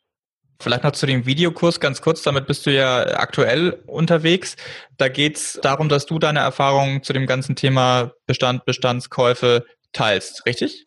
Vielleicht 0.61 0.83
noch 0.83 0.91
zu 0.91 1.05
dem 1.05 1.25
Videokurs 1.25 1.79
ganz 1.79 2.01
kurz, 2.01 2.21
damit 2.21 2.45
bist 2.45 2.65
du 2.65 2.73
ja 2.73 3.17
aktuell 3.17 3.81
unterwegs. 3.87 4.57
Da 4.97 5.07
geht 5.07 5.37
es 5.37 5.59
darum, 5.61 5.87
dass 5.87 6.05
du 6.05 6.19
deine 6.19 6.39
Erfahrungen 6.39 7.01
zu 7.01 7.13
dem 7.13 7.27
ganzen 7.27 7.55
Thema 7.55 8.11
Bestand, 8.27 8.65
Bestandskäufe 8.65 9.65
teilst, 9.93 10.45
richtig? 10.45 10.85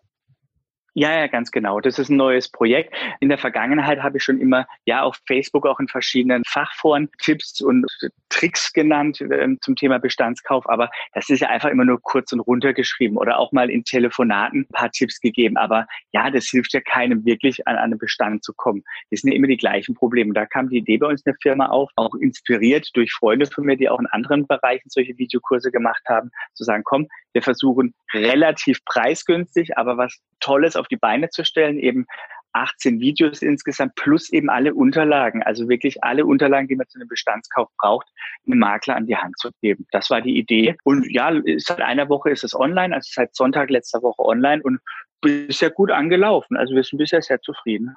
Ja, 0.94 1.10
ja, 1.18 1.26
ganz 1.26 1.50
genau. 1.50 1.80
Das 1.80 1.98
ist 1.98 2.10
ein 2.10 2.16
neues 2.16 2.50
Projekt. 2.50 2.94
In 3.20 3.30
der 3.30 3.38
Vergangenheit 3.38 4.02
habe 4.02 4.18
ich 4.18 4.24
schon 4.24 4.38
immer, 4.38 4.66
ja, 4.84 5.02
auf 5.02 5.18
Facebook 5.26 5.66
auch 5.66 5.80
in 5.80 5.88
verschiedenen 5.88 6.44
Fachforen 6.44 7.08
Tipps 7.22 7.62
und 7.62 7.86
Tricks 8.28 8.74
genannt 8.74 9.22
äh, 9.22 9.48
zum 9.62 9.74
Thema 9.74 9.98
Bestandskauf. 9.98 10.68
Aber 10.68 10.90
das 11.14 11.30
ist 11.30 11.40
ja 11.40 11.48
einfach 11.48 11.70
immer 11.70 11.86
nur 11.86 11.98
kurz 12.02 12.32
und 12.32 12.40
runtergeschrieben 12.40 13.16
oder 13.16 13.38
auch 13.38 13.52
mal 13.52 13.70
in 13.70 13.84
Telefonaten 13.84 14.60
ein 14.60 14.72
paar 14.72 14.90
Tipps 14.90 15.18
gegeben. 15.20 15.56
Aber 15.56 15.86
ja, 16.12 16.30
das 16.30 16.48
hilft 16.48 16.74
ja 16.74 16.80
keinem 16.82 17.24
wirklich 17.24 17.66
an, 17.66 17.76
an 17.76 17.84
einen 17.84 17.98
Bestand 17.98 18.44
zu 18.44 18.52
kommen. 18.52 18.84
Das 19.10 19.20
sind 19.20 19.30
ja 19.30 19.36
immer 19.36 19.48
die 19.48 19.56
gleichen 19.56 19.94
Probleme. 19.94 20.34
Da 20.34 20.44
kam 20.44 20.68
die 20.68 20.78
Idee 20.78 20.98
bei 20.98 21.06
uns 21.06 21.22
in 21.22 21.32
der 21.32 21.38
Firma 21.40 21.66
auf, 21.68 21.90
auch 21.96 22.14
inspiriert 22.16 22.90
durch 22.94 23.12
Freunde 23.12 23.46
von 23.46 23.64
mir, 23.64 23.76
die 23.76 23.88
auch 23.88 23.98
in 23.98 24.06
anderen 24.08 24.46
Bereichen 24.46 24.90
solche 24.90 25.16
Videokurse 25.16 25.70
gemacht 25.70 26.02
haben, 26.06 26.30
zu 26.52 26.64
sagen, 26.64 26.82
komm, 26.84 27.08
wir 27.32 27.42
versuchen 27.42 27.94
relativ 28.12 28.84
preisgünstig, 28.84 29.78
aber 29.78 29.96
was 29.96 30.20
Tolles 30.40 30.76
auf 30.82 30.88
die 30.88 30.96
Beine 30.96 31.30
zu 31.30 31.44
stellen, 31.44 31.78
eben 31.78 32.06
18 32.52 33.00
Videos 33.00 33.40
insgesamt 33.40 33.94
plus 33.94 34.30
eben 34.30 34.50
alle 34.50 34.74
Unterlagen, 34.74 35.42
also 35.42 35.68
wirklich 35.68 36.04
alle 36.04 36.26
Unterlagen, 36.26 36.68
die 36.68 36.76
man 36.76 36.86
zu 36.88 36.98
einem 36.98 37.08
Bestandskauf 37.08 37.68
braucht, 37.78 38.08
einem 38.46 38.58
Makler 38.58 38.96
an 38.96 39.06
die 39.06 39.16
Hand 39.16 39.38
zu 39.38 39.50
geben. 39.62 39.86
Das 39.90 40.10
war 40.10 40.20
die 40.20 40.36
Idee. 40.36 40.76
Und 40.84 41.10
ja, 41.10 41.32
seit 41.58 41.80
einer 41.80 42.08
Woche 42.08 42.30
ist 42.30 42.44
es 42.44 42.54
online, 42.54 42.94
also 42.94 43.08
seit 43.12 43.34
Sonntag 43.34 43.70
letzter 43.70 44.02
Woche 44.02 44.22
online 44.22 44.62
und 44.62 44.80
bisher 45.20 45.70
gut 45.70 45.90
angelaufen. 45.90 46.56
Also 46.56 46.74
wir 46.74 46.84
sind 46.84 46.98
bisher 46.98 47.22
sehr 47.22 47.40
zufrieden. 47.40 47.96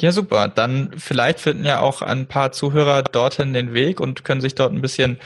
Ja, 0.00 0.10
super. 0.10 0.48
Dann 0.48 0.92
vielleicht 0.96 1.38
finden 1.38 1.64
ja 1.64 1.80
auch 1.80 2.02
ein 2.02 2.26
paar 2.26 2.52
Zuhörer 2.52 3.02
dorthin 3.02 3.52
den 3.52 3.74
Weg 3.74 4.00
und 4.00 4.24
können 4.24 4.40
sich 4.40 4.54
dort 4.54 4.72
ein 4.72 4.80
bisschen 4.80 5.20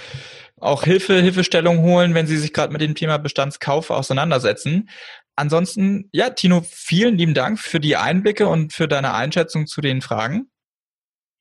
auch 0.59 0.85
Hilfe, 0.85 1.21
Hilfestellung 1.21 1.83
holen, 1.83 2.15
wenn 2.15 2.27
sie 2.27 2.37
sich 2.37 2.53
gerade 2.53 2.73
mit 2.73 2.81
dem 2.81 2.95
Thema 2.95 3.19
Bestandskauf 3.19 3.91
auseinandersetzen. 3.91 4.89
Ansonsten, 5.37 6.09
ja, 6.13 6.31
Tino, 6.31 6.63
vielen 6.67 7.19
lieben 7.19 7.35
Dank 7.35 7.59
für 7.59 7.79
die 7.79 7.97
Einblicke 7.97 8.49
und 8.49 8.73
für 8.73 8.89
deine 8.89 9.15
Einschätzung 9.15 9.67
zu 9.67 9.83
den 9.83 10.01
Fragen. 10.01 10.51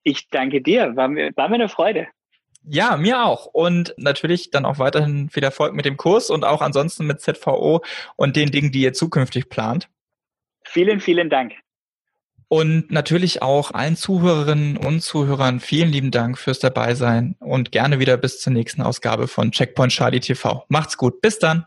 Ich 0.03 0.29
danke 0.29 0.61
dir. 0.61 0.95
War 0.95 1.07
mir, 1.07 1.31
war 1.35 1.49
mir 1.49 1.55
eine 1.55 1.69
Freude. 1.69 2.07
Ja, 2.67 2.97
mir 2.97 3.23
auch. 3.23 3.45
Und 3.45 3.93
natürlich 3.97 4.51
dann 4.51 4.65
auch 4.65 4.79
weiterhin 4.79 5.29
viel 5.29 5.43
Erfolg 5.43 5.73
mit 5.73 5.85
dem 5.85 5.97
Kurs 5.97 6.29
und 6.29 6.43
auch 6.43 6.61
ansonsten 6.61 7.05
mit 7.07 7.21
ZVO 7.21 7.83
und 8.15 8.35
den 8.35 8.51
Dingen, 8.51 8.71
die 8.71 8.81
ihr 8.81 8.93
zukünftig 8.93 9.49
plant. 9.49 9.87
Vielen, 10.63 10.99
vielen 10.99 11.29
Dank. 11.29 11.53
Und 12.47 12.91
natürlich 12.91 13.41
auch 13.41 13.71
allen 13.71 13.95
Zuhörerinnen 13.95 14.77
und 14.77 15.01
Zuhörern 15.01 15.59
vielen 15.59 15.91
lieben 15.91 16.11
Dank 16.11 16.37
fürs 16.37 16.59
Dabeisein 16.59 17.35
und 17.39 17.71
gerne 17.71 17.99
wieder 17.99 18.17
bis 18.17 18.39
zur 18.39 18.53
nächsten 18.53 18.81
Ausgabe 18.81 19.27
von 19.27 19.51
Checkpoint 19.51 19.91
Charlie 19.91 20.19
TV. 20.19 20.65
Macht's 20.67 20.97
gut. 20.97 21.21
Bis 21.21 21.39
dann. 21.39 21.65